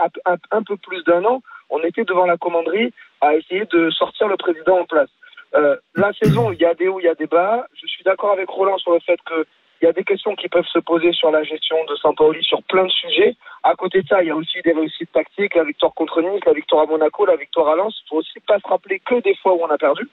un, 0.51 0.63
peu 0.63 0.77
plus 0.77 1.03
d'un 1.03 1.25
an, 1.25 1.41
on 1.69 1.79
était 1.83 2.05
devant 2.05 2.25
la 2.25 2.37
commanderie 2.37 2.93
à 3.19 3.35
essayer 3.35 3.65
de 3.65 3.89
sortir 3.89 4.27
le 4.27 4.37
président 4.37 4.79
en 4.79 4.85
place. 4.85 5.09
Euh, 5.53 5.75
la 5.95 6.13
saison, 6.13 6.51
il 6.51 6.59
y 6.59 6.65
a 6.65 6.73
des 6.73 6.87
hauts, 6.87 6.99
il 6.99 7.05
y 7.05 7.09
a 7.09 7.15
des 7.15 7.27
bas. 7.27 7.67
Je 7.73 7.85
suis 7.87 8.03
d'accord 8.03 8.31
avec 8.31 8.49
Roland 8.49 8.77
sur 8.77 8.93
le 8.93 8.99
fait 8.99 9.19
que 9.25 9.45
il 9.85 9.89
y 9.89 9.91
a 9.91 9.93
des 9.93 10.03
questions 10.03 10.33
qui 10.35 10.49
peuvent 10.49 10.65
se 10.65 10.79
poser 10.79 11.13
sur 11.13 11.29
la 11.29 11.43
gestion 11.43 11.77
de 11.85 11.95
Sampaoli 11.97 12.43
sur 12.43 12.63
plein 12.63 12.85
de 12.85 12.89
sujets. 12.89 13.35
À 13.61 13.75
côté 13.75 14.01
de 14.01 14.07
ça, 14.07 14.23
il 14.23 14.29
y 14.29 14.31
a 14.31 14.35
aussi 14.35 14.59
des 14.63 14.73
réussites 14.73 15.11
tactiques, 15.11 15.53
la 15.53 15.63
victoire 15.63 15.93
contre 15.93 16.23
Nice, 16.23 16.41
la 16.43 16.53
victoire 16.53 16.81
à 16.81 16.85
Monaco, 16.87 17.23
la 17.27 17.35
victoire 17.35 17.67
à 17.67 17.75
Lens. 17.75 17.93
Il 18.03 18.09
faut 18.09 18.15
aussi 18.15 18.39
pas 18.47 18.57
se 18.57 18.67
rappeler 18.67 18.99
que 18.99 19.21
des 19.21 19.35
fois 19.35 19.53
où 19.53 19.61
on 19.61 19.69
a 19.69 19.77
perdu. 19.77 20.09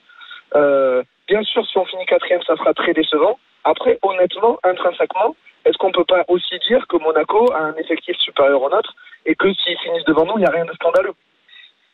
Euh, 0.55 1.01
bien 1.27 1.41
sûr, 1.41 1.65
si 1.65 1.75
on 1.79 1.85
finit 1.85 2.05
quatrième, 2.05 2.43
ça 2.43 2.55
sera 2.55 2.75
très 2.75 2.93
décevant. 2.93 3.39
Après, 3.63 3.97
honnêtement, 4.03 4.59
intrinsèquement, 4.63 5.35
est-ce 5.65 5.77
qu'on 5.79 5.91
peut 5.91 6.05
pas 6.05 6.23
aussi 6.27 6.59
dire 6.67 6.85
que 6.85 6.97
Monaco 6.97 7.51
a 7.51 7.61
un 7.61 7.75
effectif 7.77 8.15
supérieur 8.17 8.61
au 8.61 8.69
nôtre 8.69 8.93
et 9.25 9.33
que 9.33 9.51
s'ils 9.55 9.79
finissent 9.79 10.05
devant 10.05 10.25
nous, 10.25 10.37
il 10.37 10.41
n'y 10.41 10.45
a 10.45 10.51
rien 10.51 10.65
de 10.65 10.73
scandaleux? 10.73 11.15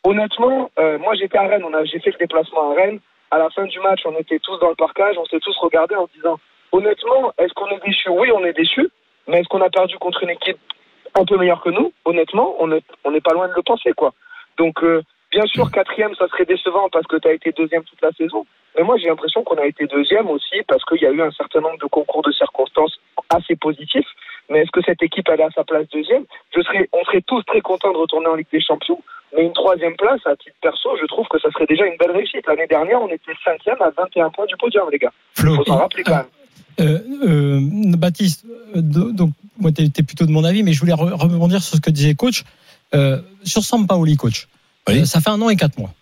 Honnêtement, 0.04 0.70
euh, 0.80 0.98
moi 0.98 1.16
j'étais 1.16 1.38
à 1.38 1.48
Rennes, 1.48 1.64
j'ai 1.86 2.00
fait 2.02 2.12
le 2.12 2.18
déplacement 2.18 2.72
à 2.72 2.76
Rennes. 2.76 3.00
À 3.32 3.38
la 3.38 3.50
fin 3.52 3.64
du 3.64 3.80
match, 3.80 4.02
on 4.04 4.18
était 4.18 4.40
tous 4.40 4.58
dans 4.60 4.70
le 4.70 4.76
parcage, 4.76 5.18
on 5.18 5.26
s'est 5.26 5.40
tous 5.40 5.58
regardés 5.60 5.96
en 5.96 6.10
disant, 6.14 6.40
honnêtement, 6.72 7.34
est-ce 7.38 7.54
qu'on 7.54 7.68
est 7.68 7.86
déçus 7.86 8.10
Oui, 8.10 8.32
on 8.34 8.44
est 8.46 8.54
déçus, 8.54 8.90
mais 9.28 9.40
est-ce 9.40 9.48
qu'on 9.48 9.62
a 9.62 9.70
perdu 9.70 9.98
contre 9.98 10.24
une 10.24 10.32
équipe 10.32 10.60
un 11.16 11.26
peu 11.26 11.38
meilleure 11.38 11.62
que 11.62 11.70
nous? 11.70 11.92
Honnêtement, 12.06 12.56
on 12.60 12.68
n'est 12.68 12.84
on 13.04 13.12
n'est 13.12 13.22
pas 13.22 13.34
loin 13.34 13.48
de 13.48 13.54
le 13.54 13.62
penser, 13.62 13.94
quoi. 13.94 14.14
Donc, 14.58 14.84
euh, 14.84 15.02
bien 15.32 15.46
sûr, 15.46 15.72
quatrième, 15.72 16.16
ça 16.16 16.28
serait 16.28 16.46
décevant 16.46 16.90
parce 16.90 17.08
que 17.08 17.18
tu 17.18 17.28
as 17.28 17.34
été 17.34 17.52
deuxième 17.52 17.84
toute 17.84 18.02
la 18.02 18.12
saison. 18.12 18.46
Mais 18.78 18.84
moi, 18.84 18.98
j'ai 18.98 19.08
l'impression 19.08 19.44
qu'on 19.44 19.58
a 19.58 19.66
été 19.66 19.88
deuxième 19.88 20.30
aussi 20.30 20.62
parce 20.68 20.84
qu'il 20.86 21.02
y 21.02 21.06
a 21.06 21.12
eu 21.12 21.22
un 21.22 21.32
certain 21.32 21.62
nombre 21.62 21.80
de 21.80 21.88
concours 21.88 22.22
de 22.22 22.32
circonstances 22.32 23.00
assez 23.30 23.56
positifs. 23.56 24.08
Mais 24.50 24.60
est-ce 24.60 24.72
que 24.72 24.82
cette 24.82 25.02
équipe 25.04 25.28
elle 25.30 25.42
est 25.42 25.44
à 25.44 25.52
sa 25.52 25.64
place 25.64 25.88
deuxième? 25.90 26.26
Je 26.56 26.62
serais, 26.62 26.90
on 26.94 27.04
serait 27.06 27.22
tous 27.22 27.44
très 27.44 27.62
contents 27.62 27.92
de 27.92 27.98
retourner 27.98 28.28
en 28.28 28.36
Ligue 28.36 28.48
des 28.52 28.62
Champions. 28.62 29.02
Mais 29.36 29.44
une 29.44 29.54
troisième 29.54 29.96
place, 29.96 30.26
à 30.26 30.36
titre 30.36 30.56
perso, 30.62 30.98
je 31.00 31.06
trouve 31.06 31.28
que 31.28 31.40
ça 31.40 31.52
serait 31.52 31.68
déjà 31.68 31.86
une 31.86 31.98
belle 31.98 32.12
réussite. 32.12 32.48
L'année 32.48 32.66
dernière, 32.66 33.00
on 33.02 33.10
était 33.10 33.32
cinquième 33.44 33.80
à 33.80 33.92
21 33.92 34.32
points 34.32 34.48
du 34.48 34.58
podium, 34.58 34.90
les 34.92 34.98
gars. 34.98 35.12
Il 35.38 35.56
faut 35.56 35.64
s'en 35.66 35.78
rappeler 35.78 36.04
quand 36.04 36.16
même. 36.16 36.26
Euh, 36.80 37.00
euh, 37.28 37.60
Baptiste, 37.98 38.46
euh, 38.76 38.82
do- 38.82 39.12
donc 39.12 39.32
moi 39.60 39.72
tu 39.72 39.90
plutôt 40.04 40.26
de 40.26 40.32
mon 40.32 40.44
avis, 40.44 40.64
mais 40.64 40.74
je 40.74 40.80
voulais 40.80 40.94
re- 40.94 41.14
rebondir 41.14 41.62
sur 41.64 41.76
ce 41.76 41.82
que 41.82 41.92
disait 41.92 42.16
coach. 42.16 42.44
Euh, 42.96 43.22
sur 43.44 43.64
Sampaoli, 43.64 44.16
coach, 44.16 44.48
Oui. 44.88 45.06
Ça 45.06 45.22
fait 45.22 45.30
un 45.30 45.42
an 45.42 45.50
et 45.50 45.56
quatre 45.56 45.78
mois. 45.78 45.94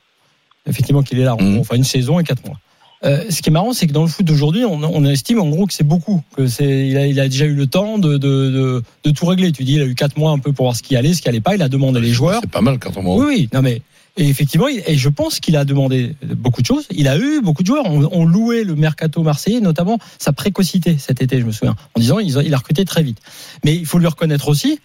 Effectivement 0.67 1.03
qu'il 1.03 1.19
est 1.19 1.23
là, 1.23 1.35
en 1.35 1.41
Mhm. 1.41 1.59
enfin 1.59 1.75
une 1.75 1.83
saison 1.83 2.19
et 2.19 2.23
quatre 2.23 2.45
mois. 2.45 2.59
Ce 3.03 3.41
qui 3.41 3.49
est 3.49 3.53
marrant, 3.53 3.73
c'est 3.73 3.85
que 3.87 3.93
dans 3.93 4.01
le 4.01 4.07
foot 4.07 4.25
d'aujourd'hui, 4.25 4.65
on, 4.65 4.81
on 4.83 5.05
estime 5.05 5.39
en 5.39 5.47
gros 5.47 5.65
que 5.67 5.73
c'est 5.73 5.83
beaucoup, 5.83 6.23
que 6.35 6.47
c'est, 6.47 6.87
il 6.87 6.97
a, 6.97 7.05
il 7.05 7.19
a 7.19 7.27
déjà 7.29 7.45
eu 7.45 7.53
le 7.53 7.67
temps 7.67 7.99
de, 7.99 8.13
de, 8.17 8.17
de, 8.49 8.83
de 9.03 9.11
tout 9.11 9.25
régler. 9.27 9.51
Tu 9.51 9.63
dis, 9.63 9.73
il 9.73 9.81
a 9.81 9.85
eu 9.85 9.93
quatre 9.95 10.17
mois 10.17 10.31
un 10.31 10.39
peu 10.39 10.51
pour 10.51 10.65
voir 10.65 10.75
ce 10.75 10.81
qui 10.81 10.95
allait, 10.95 11.13
ce 11.13 11.21
qui 11.21 11.29
allait 11.29 11.39
pas. 11.41 11.53
Il 11.55 11.61
a 11.61 11.69
demandé 11.69 11.99
les 12.01 12.09
joueurs. 12.11 12.39
C'est 12.41 12.49
pas 12.49 12.61
mal 12.61 12.79
quand 12.79 12.97
on 12.97 13.17
Oui, 13.19 13.25
oui, 13.27 13.49
non 13.53 13.61
mais 13.61 13.81
et 14.17 14.27
effectivement, 14.27 14.67
et 14.67 14.97
je 14.97 15.09
pense 15.09 15.39
qu'il 15.39 15.55
a 15.55 15.63
demandé 15.63 16.15
beaucoup 16.35 16.61
de 16.61 16.65
choses. 16.65 16.87
Il 16.91 17.07
a 17.07 17.17
eu 17.17 17.41
beaucoup 17.41 17.61
de 17.61 17.67
joueurs. 17.67 17.85
On, 17.85 18.09
on 18.11 18.25
louait 18.25 18.63
le 18.63 18.75
mercato 18.75 19.21
marseillais, 19.21 19.59
notamment 19.59 19.99
sa 20.17 20.33
précocité 20.33 20.97
cet 20.99 21.21
été, 21.21 21.39
je 21.39 21.45
me 21.45 21.51
souviens, 21.51 21.75
en 21.95 21.99
disant 21.99 22.19
il, 22.19 22.35
il 22.45 22.53
a 22.53 22.57
recruté 22.57 22.83
très 22.83 23.03
vite. 23.03 23.19
Mais 23.63 23.75
il 23.75 23.85
faut 23.85 23.99
lui 23.99 24.07
reconnaître 24.07 24.47
aussi, 24.49 24.79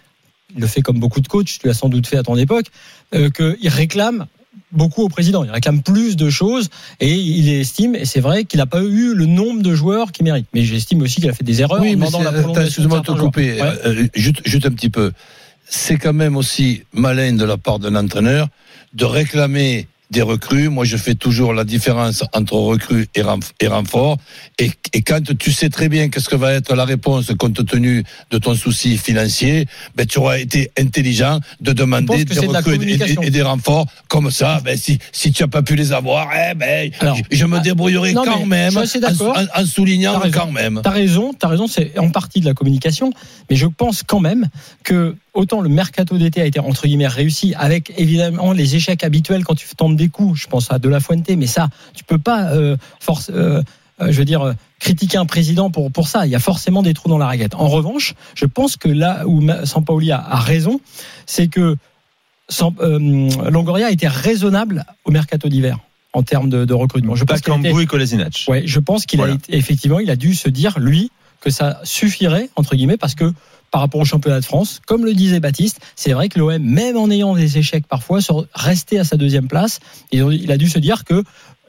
il 0.55 0.61
le 0.61 0.67
fait 0.67 0.81
comme 0.81 0.99
beaucoup 0.99 1.19
de 1.19 1.27
coachs, 1.27 1.45
tu 1.59 1.67
l'as 1.67 1.73
sans 1.73 1.89
doute 1.89 2.05
fait 2.07 2.17
à 2.17 2.23
ton 2.23 2.35
époque, 2.37 2.67
euh, 3.15 3.29
qu'il 3.29 3.69
réclame 3.69 4.27
beaucoup 4.71 5.01
au 5.01 5.09
président. 5.09 5.43
Il 5.43 5.49
réclame 5.51 5.81
plus 5.81 6.15
de 6.15 6.29
choses 6.29 6.69
et 6.99 7.13
il 7.13 7.49
estime, 7.49 7.95
et 7.95 8.05
c'est 8.05 8.19
vrai 8.19 8.45
qu'il 8.45 8.59
n'a 8.59 8.67
pas 8.67 8.81
eu 8.83 9.15
le 9.15 9.25
nombre 9.25 9.63
de 9.63 9.73
joueurs 9.73 10.11
qu'il 10.11 10.25
mérite. 10.25 10.45
Mais 10.53 10.63
j'estime 10.63 11.01
aussi 11.01 11.21
qu'il 11.21 11.29
a 11.29 11.33
fait 11.33 11.43
des 11.43 11.61
erreurs 11.61 11.81
Oui, 11.81 11.95
en 11.95 11.97
mais 11.97 12.05
demandant 12.05 12.21
la 12.21 12.31
prolongation. 12.31 12.65
excuse-moi 12.65 12.99
de 12.99 13.05
te 13.05 13.11
couper. 13.11 13.61
Ouais. 13.61 13.73
Euh, 13.85 14.07
juste, 14.13 14.41
juste 14.45 14.65
un 14.67 14.71
petit 14.71 14.89
peu. 14.89 15.11
C'est 15.65 15.97
quand 15.97 16.13
même 16.13 16.35
aussi 16.37 16.83
malin 16.93 17.33
de 17.33 17.45
la 17.45 17.57
part 17.57 17.79
d'un 17.79 17.95
entraîneur 17.95 18.47
de 18.93 19.05
réclamer 19.05 19.87
des 20.11 20.21
recrues. 20.21 20.69
Moi, 20.69 20.85
je 20.85 20.95
fais 20.95 21.15
toujours 21.15 21.55
la 21.55 21.63
différence 21.63 22.23
entre 22.33 22.53
recrues 22.53 23.07
et, 23.15 23.21
renf- 23.23 23.49
et 24.93 25.01
quand 25.01 25.19
tu 25.39 25.51
sais 25.51 25.69
très 25.69 25.89
bien 25.89 26.09
qu'est-ce 26.09 26.29
que 26.29 26.35
va 26.35 26.53
être 26.53 26.75
la 26.75 26.85
réponse 26.85 27.31
compte 27.39 27.65
tenu 27.65 28.03
de 28.29 28.37
ton 28.37 28.53
souci 28.53 28.97
financier, 28.99 29.65
ben, 29.95 30.05
tu 30.05 30.19
auras 30.19 30.37
été 30.37 30.69
intelligent 30.77 31.39
de 31.61 31.73
demander 31.73 32.25
des 32.25 32.35
de 32.35 32.39
recrues 32.41 32.73
et- 32.75 32.77
communication. 32.77 33.21
et, 33.23 33.27
et 33.27 33.29
des 33.31 33.41
renforts 33.41 33.87
comme 34.07 34.29
ça. 34.29 34.61
Ben, 34.63 34.77
si, 34.77 34.99
si 35.11 35.31
tu 35.31 35.41
n'as 35.41 35.47
pas 35.49 35.63
pu 35.63 35.75
les 35.75 35.91
avoir, 35.93 36.29
eh 36.35 36.53
ben, 36.53 36.91
Alors, 36.99 37.17
je, 37.31 37.45
me 37.45 37.59
débrouillerai 37.59 38.13
non, 38.13 38.23
quand 38.23 38.45
même, 38.45 38.77
en, 38.77 38.85
en- 39.31 39.61
en 39.61 39.65
soulignant 39.65 40.19
quand 40.31 40.51
même. 40.51 40.79
T'as 40.83 40.91
raison, 40.91 41.33
t'as 41.33 41.47
raison, 41.47 41.65
c'est 41.67 41.97
en 41.97 42.11
partie 42.11 42.39
de 42.39 42.45
la 42.45 42.53
communication, 42.53 43.11
mais 43.49 43.55
je 43.55 43.65
pense 43.65 44.03
quand 44.03 44.19
même 44.19 44.47
que 44.83 45.15
autant 45.33 45.61
le 45.61 45.69
mercato 45.69 46.17
d'été 46.17 46.41
a 46.41 46.45
été 46.45 46.59
entre 46.59 46.85
guillemets 46.87 47.07
réussi, 47.07 47.53
avec 47.57 47.93
évidemment 47.97 48.51
les 48.51 48.75
échecs 48.75 49.03
habituels 49.03 49.43
quand 49.43 49.55
tu 49.55 49.67
tentes 49.75 49.95
des 49.95 50.09
coups. 50.09 50.41
Je 50.41 50.47
pense 50.47 50.71
à 50.71 50.79
De 50.79 50.89
La 50.89 50.99
Fuente, 50.99 51.29
mais 51.29 51.47
ça, 51.47 51.69
tu 51.93 52.03
peux 52.03 52.17
pas 52.17 52.51
euh, 52.53 52.77
force, 52.99 53.31
euh, 53.33 53.61
euh, 54.01 54.11
je 54.11 54.17
veux 54.17 54.25
dire, 54.25 54.53
critiquer 54.79 55.17
un 55.17 55.25
président 55.25 55.69
pour 55.71 55.91
pour 55.91 56.07
ça. 56.07 56.25
Il 56.25 56.31
y 56.31 56.35
a 56.35 56.39
forcément 56.39 56.81
des 56.83 56.93
trous 56.93 57.09
dans 57.09 57.17
la 57.17 57.25
raquette. 57.27 57.55
En 57.55 57.67
revanche, 57.67 58.13
je 58.35 58.45
pense 58.45 58.77
que 58.77 58.89
là 58.89 59.23
où 59.27 59.41
Sampaoli 59.65 60.11
a, 60.11 60.19
a 60.19 60.39
raison, 60.39 60.79
c'est 61.25 61.47
que 61.47 61.75
Sam- 62.49 62.75
euh, 62.81 63.49
Longoria 63.49 63.87
a 63.87 63.91
été 63.91 64.07
raisonnable 64.07 64.85
au 65.05 65.11
mercato 65.11 65.49
d'hiver 65.49 65.79
en 66.13 66.21
termes 66.21 66.49
de, 66.49 66.65
de 66.65 66.73
recrutement. 66.73 67.15
Je 67.15 67.23
pense 67.23 67.39
et 67.39 67.85
Kolasinac. 67.87 68.45
Ouais, 68.47 68.63
je 68.65 68.79
pense 68.79 69.05
qu'il 69.07 69.17
Voilà. 69.17 69.33
a 69.33 69.37
effectivement, 69.49 69.99
il 69.99 70.11
a 70.11 70.15
dû 70.15 70.35
se 70.35 70.47
dire 70.49 70.77
lui 70.77 71.09
que 71.43 71.49
ça 71.49 71.79
suffirait 71.83 72.49
entre 72.55 72.75
guillemets 72.75 72.97
parce 72.97 73.15
que 73.15 73.31
par 73.71 73.81
rapport 73.81 73.99
au 74.01 74.05
championnat 74.05 74.39
de 74.39 74.45
France, 74.45 74.81
comme 74.85 75.03
le 75.03 75.13
disait 75.15 75.39
Baptiste, 75.39 75.79
c'est 75.95 76.13
vrai 76.13 76.29
que 76.29 76.37
l'OM, 76.37 76.59
même 76.61 76.95
en 76.95 77.09
ayant 77.09 77.35
des 77.35 77.57
échecs 77.57 77.87
parfois, 77.87 78.21
sur- 78.21 78.45
restait 78.53 78.99
à 78.99 79.03
sa 79.03 79.17
deuxième 79.17 79.47
place. 79.47 79.79
Il 80.11 80.51
a 80.51 80.57
dû 80.57 80.69
se 80.69 80.77
dire 80.79 81.03
que 81.05 81.23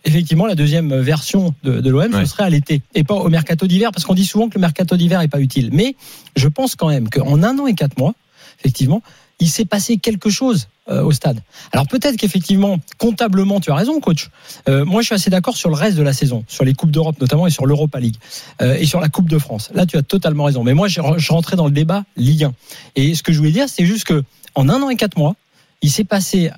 effectivement 0.04 0.44
la 0.46 0.54
deuxième 0.54 0.94
version 1.00 1.54
de, 1.62 1.80
de 1.80 1.90
l'OM 1.90 2.12
Ouais. 2.14 2.20
ce 2.20 2.30
serait 2.30 2.44
à 2.44 2.50
l'été 2.50 2.82
et 2.94 3.04
pas 3.04 3.14
au 3.14 3.30
mercato 3.30 3.66
d'hiver 3.66 3.90
parce 3.90 4.04
qu'on 4.04 4.12
dit 4.14 4.26
souvent 4.26 4.50
que 4.50 4.56
le 4.56 4.60
mercato 4.60 4.96
d'hiver 4.98 5.22
est 5.22 5.28
pas 5.28 5.40
utile. 5.40 5.70
Mais 5.72 5.96
je 6.36 6.46
pense 6.48 6.76
quand 6.76 6.88
même 6.88 7.08
qu'en 7.08 7.42
un 7.42 7.58
an 7.58 7.66
et 7.66 7.74
quatre 7.74 7.96
mois, 7.98 8.14
effectivement, 8.60 9.02
il 9.44 9.50
s'est 9.50 9.66
passé 9.66 9.98
quelque 9.98 10.30
chose 10.30 10.68
euh, 10.88 11.02
au 11.02 11.12
stade. 11.12 11.38
Alors 11.70 11.86
peut-être 11.86 12.16
qu'effectivement, 12.16 12.78
comptablement, 12.96 13.60
tu 13.60 13.70
as 13.70 13.74
raison, 13.74 14.00
coach. 14.00 14.30
Euh, 14.70 14.86
moi, 14.86 15.02
je 15.02 15.06
suis 15.06 15.14
assez 15.14 15.28
d'accord 15.28 15.54
sur 15.54 15.68
le 15.68 15.74
reste 15.74 15.98
de 15.98 16.02
la 16.02 16.14
saison, 16.14 16.46
sur 16.48 16.64
les 16.64 16.72
coupes 16.72 16.90
d'Europe 16.90 17.20
notamment 17.20 17.46
et 17.46 17.50
sur 17.50 17.66
l'Europa 17.66 18.00
League 18.00 18.16
euh, 18.62 18.74
et 18.78 18.86
sur 18.86 19.00
la 19.00 19.10
Coupe 19.10 19.28
de 19.28 19.36
France. 19.36 19.70
Là, 19.74 19.84
tu 19.84 19.98
as 19.98 20.02
totalement 20.02 20.44
raison. 20.44 20.64
Mais 20.64 20.72
moi, 20.72 20.88
je, 20.88 21.02
je 21.18 21.32
rentrais 21.32 21.56
dans 21.56 21.66
le 21.66 21.72
débat 21.72 22.04
Ligue 22.16 22.44
1. 22.44 22.54
Et 22.96 23.14
ce 23.14 23.22
que 23.22 23.34
je 23.34 23.38
voulais 23.38 23.50
dire, 23.50 23.68
c'est 23.68 23.84
juste 23.84 24.04
que 24.04 24.24
en 24.54 24.70
un 24.70 24.82
an 24.82 24.88
et 24.88 24.96
quatre 24.96 25.18
mois, 25.18 25.36
il 25.82 25.90
s'est 25.90 26.04
passé 26.04 26.50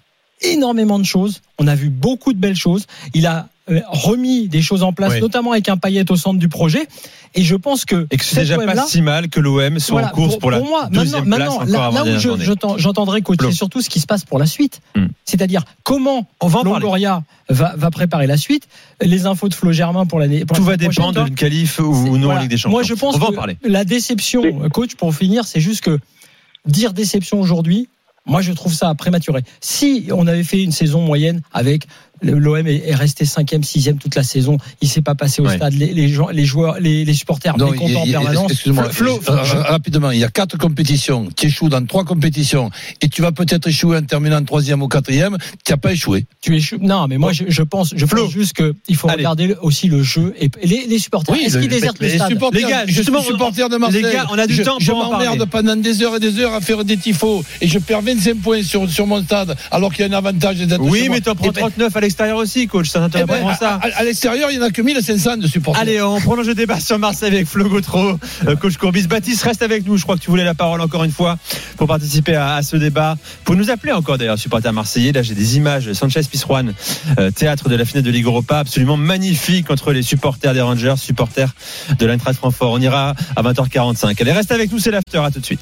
énormément 0.43 1.01
de 1.01 1.05
choses. 1.05 1.41
On 1.59 1.67
a 1.67 1.75
vu 1.75 1.91
beaucoup 1.91 2.33
de 2.33 2.39
belles 2.39 2.55
choses. 2.55 2.87
Il 3.15 3.27
a 3.27 3.49
remis 3.89 4.49
des 4.49 4.63
choses 4.63 4.83
en 4.83 4.93
place, 4.93 5.15
Oui. 5.15 5.21
notamment 5.21 5.53
avec 5.53 5.69
un 5.69 5.77
paillette 5.77 6.11
au 6.11 6.17
centre 6.17 6.39
du 6.39 6.49
projet. 6.49 6.87
Et 7.35 7.43
je 7.43 7.57
pense 7.57 7.85
que 7.85 8.07
Et 8.11 8.17
que 8.17 8.25
c'est 8.25 8.37
déjà 8.41 8.57
pas 8.59 8.87
si 8.87 9.03
mal 9.03 9.29
que 9.29 9.41
l'OM 9.41 9.79
soit 9.79 9.93
voilà, 9.95 10.09
en 10.09 10.11
course 10.13 10.39
pour, 10.39 10.51
la 10.51 10.61
moi, 10.61 10.89
deuxième 10.91 11.25
maintenant, 11.25 11.57
place 11.59 11.69
maintenant, 11.71 11.91
là, 11.93 12.05
là 12.05 12.17
où 12.17 12.19
je- 12.19 12.77
j'entendrai 12.79 13.23
coach, 13.23 13.39
c'est 13.43 13.53
surtout 13.53 13.83
ce 13.83 13.91
qui 13.91 14.01
se 14.01 14.07
passe 14.07 14.25
pour 14.25 14.39
la 14.39 14.47
suite. 14.47 14.81
Hmm. 14.95 15.07
C'est-à-dire 15.25 15.65
comment 15.83 16.27
On 16.41 16.47
va. 16.47 16.63
Longoria 16.63 17.25
va, 17.49 17.75
va 17.77 17.91
préparer 17.91 18.27
la 18.27 18.37
suite. 18.37 18.69
Les 19.03 19.27
infos 19.27 19.49
de 19.49 19.55
Flo 19.55 19.73
Germain 19.73 20.07
pour 20.07 20.19
l'année. 20.21 20.45
pour 20.45 20.57
Tout 20.57 20.65
va 20.65 20.77
dépendre 20.77 21.25
d'une 21.25 21.35
qualif 21.35 21.79
ou, 21.81 22.17
non 22.19 22.31
en. 22.31 22.39
Ligue 22.39 22.51
des 22.51 22.57
Champions. 22.57 22.71
Moi, 22.71 22.83
je 22.85 22.95
pense 22.95 23.17
On 23.17 23.19
va 23.19 23.27
en 23.27 23.31
que 23.31 23.35
parler. 23.37 23.59
la 23.65 23.85
déception, 23.85 24.43
euh, 24.63 24.69
coach, 24.69 24.95
pour 24.95 25.15
finir, 25.15 25.45
c'est 25.45 25.61
juste 25.61 25.83
que 25.83 25.99
dire 26.67 26.93
déception 26.93 27.41
aujourd'hui, 27.41 27.89
moi, 28.29 28.41
je 28.41 28.53
trouve 28.53 28.73
ça 28.75 28.93
prématuré. 28.95 29.43
Si 29.61 30.09
on 30.13 30.27
avait 30.27 30.43
fait 30.43 30.63
une 30.63 30.73
saison 30.73 31.01
moyenne 31.01 31.43
avec 31.53 31.87
l'OM 32.23 32.67
est 32.67 32.83
est 32.89 32.95
resté 32.95 33.25
cinquième, 33.25 33.63
sixième 33.65 33.99
toute 33.99 34.15
la 34.15 34.23
saison, 34.23 34.59
il 34.81 34.89
s'est 34.89 35.03
pas 35.03 35.15
passé 35.15 35.43
au 35.43 35.47
Ouais. 35.47 35.57
stade, 35.57 35.75
les, 35.75 35.93
les, 35.93 36.09
gens, 36.09 36.29
les 36.29 36.45
joueurs, 36.45 36.79
les, 36.81 37.05
les 37.05 37.15
supporters 37.15 37.57
Non, 37.59 37.71
mécontents 37.71 38.03
en 38.03 38.07
permanence. 38.07 38.53
Excuse-moi, 38.53 38.91
Flo, 38.91 39.21
euh, 39.29 39.33
euh, 39.33 39.63
rapidement, 39.63 40.11
il 40.11 40.19
y 40.19 40.25
a 40.25 40.29
quatre 40.29 40.57
compétitions. 40.59 41.29
Tu 41.37 41.47
échoues 41.47 41.69
dans 41.69 41.85
trois 41.85 42.05
compétitions 42.05 42.71
et 43.03 43.09
tu 43.09 43.23
vas 43.23 43.33
peut-être 43.33 43.69
échouer 43.69 43.99
en 43.99 44.03
terminant 44.03 44.43
troisième 44.45 44.83
ou 44.83 44.89
quatrième. 44.89 45.37
Tu 45.65 45.73
n'as 45.73 45.77
pas 45.77 45.93
échoué. 45.93 46.25
tu 46.41 46.57
es 46.57 46.61
chou- 46.61 46.79
non 46.81 47.07
mais 47.09 47.19
moi 47.19 47.33
je, 47.33 47.45
je 47.49 47.63
pense 47.63 47.93
je 47.97 48.07
Flo. 48.07 48.25
pense 48.25 48.33
juste 48.33 48.53
que 48.55 48.75
il 48.89 48.97
faut 48.97 49.09
Allez. 49.09 49.19
regarder 49.19 49.55
aussi 49.63 49.89
le 49.89 50.03
jeu 50.03 50.35
et 50.41 50.49
les, 50.63 50.87
les 50.87 50.99
supporters 50.99 51.35
est-ce 51.37 51.59
qu'ils 51.59 51.69
désertent 51.69 52.01
le 52.01 52.07
les 52.09 52.17
stade 52.17 52.29
supporters, 52.31 52.61
Les 52.67 52.71
gars, 52.73 52.85
je 52.87 52.93
justement, 52.93 53.21
suis 53.21 53.33
supporter 53.33 53.69
de 53.69 53.77
Marseille. 53.77 54.03
les 54.03 54.13
gars, 54.13 54.27
on 54.31 54.39
a 54.39 54.47
du 54.47 54.55
je, 54.55 54.63
temps 54.63 54.77
Je 54.81 54.91
pour 54.91 55.01
en 55.07 55.13
m'emmerde 55.13 55.45
pendant 55.47 55.77
des 55.77 56.03
heures 56.03 56.17
et 56.17 56.21
des 56.21 56.39
heures 56.39 56.55
à 56.55 56.61
faire 56.61 56.85
des 56.85 56.97
tifos 56.97 57.45
et 57.61 57.69
je 57.69 57.79
perds 57.79 58.03
25 58.03 58.37
points 58.37 58.63
sur, 58.63 58.89
sur 58.89 59.07
mon 59.07 59.23
stade 59.23 59.57
alors 59.71 59.93
qu'il 59.93 60.07
y 60.07 60.09
a 60.09 60.13
un 60.15 60.19
avantage 60.19 60.59
d'être 60.59 60.81
Oui, 60.81 61.09
mais 61.11 61.21
t'en 61.21 61.35
prends 61.35 61.47
Eh 61.49 61.53
ben, 61.53 61.61
39 61.63 61.97
à 61.97 62.01
l'extérieur 62.07 62.39
aussi, 62.39 62.67
coach. 62.67 62.89
Ça 62.89 62.99
Eh 62.99 63.03
n'intéresse 63.03 63.29
ben, 63.45 63.55
ça. 63.55 63.75
à- 63.83 63.99
à 63.99 64.05
l'extérieur, 64.05 64.51
il 64.51 64.59
n'y 64.59 64.65
en 64.65 64.67
a 64.67 64.71
que 64.71 64.83
1500 64.83 65.37
de 65.37 65.47
supporters. 65.47 65.83
Allez, 65.83 66.01
on 66.01 66.21
prolonge 66.21 66.47
le 66.47 66.55
débat 66.55 66.81
sur 66.81 66.99
Marseille 66.99 67.29
avec 67.35 67.47
Flo 67.47 67.69
Gautreau, 67.69 68.19
euh, 68.47 68.57
coach 68.57 68.77
Courbis. 68.77 69.07
Baptiste, 69.07 69.43
reste 69.43 69.63
avec 69.63 69.87
nous. 69.87 69.97
Je 69.97 70.03
crois 70.05 70.17
que 70.17 70.23
tu 70.23 70.31
voulais 70.31 70.45
la 70.45 70.55
parole 70.55 70.81
encore 70.81 71.05
une 71.05 71.13
fois 71.13 71.37
pour 71.77 71.87
participer 71.87 72.35
à, 72.35 72.55
à 72.57 72.63
ce 72.63 72.77
débat. 72.77 73.17
Pour 73.45 73.57
nous 73.57 73.71
appeler 73.71 73.93
encore 73.93 74.19
d'ailleurs, 74.19 74.39
supporter 74.39 74.73
marseillais. 74.73 75.13
Là, 75.13 75.23
j'ai 75.23 75.35
des 75.35 75.57
images. 75.57 75.93
Sanchez 75.93 76.21
Pizjuan, 76.31 76.73
euh, 77.19 77.31
théâtre 77.31 77.69
de 77.69 77.77
la 77.77 77.85
finale 77.85 78.03
de 78.05 78.11
Ligue 78.11 78.25
Europa, 78.27 78.59
absolument 78.61 78.97
magnifique 78.97 79.71
entre 79.71 79.93
les 79.93 80.03
supporters 80.03 80.55
des 80.55 80.61
Rangers, 80.61 80.95
supporters 80.97 81.53
de 81.99 82.07
l'Eintracht 82.07 82.37
Francfort. 82.39 82.73
On 82.73 82.81
ira 82.81 83.15
à 83.37 83.43
20h45. 83.43 84.21
Allez, 84.21 84.33
reste 84.33 84.53
avec 84.53 84.71
nous, 84.73 84.79
c'est 84.79 84.91
l'after. 84.91 85.19
À 85.25 85.31
tout 85.31 85.41
de 85.41 85.45
suite. 85.47 85.61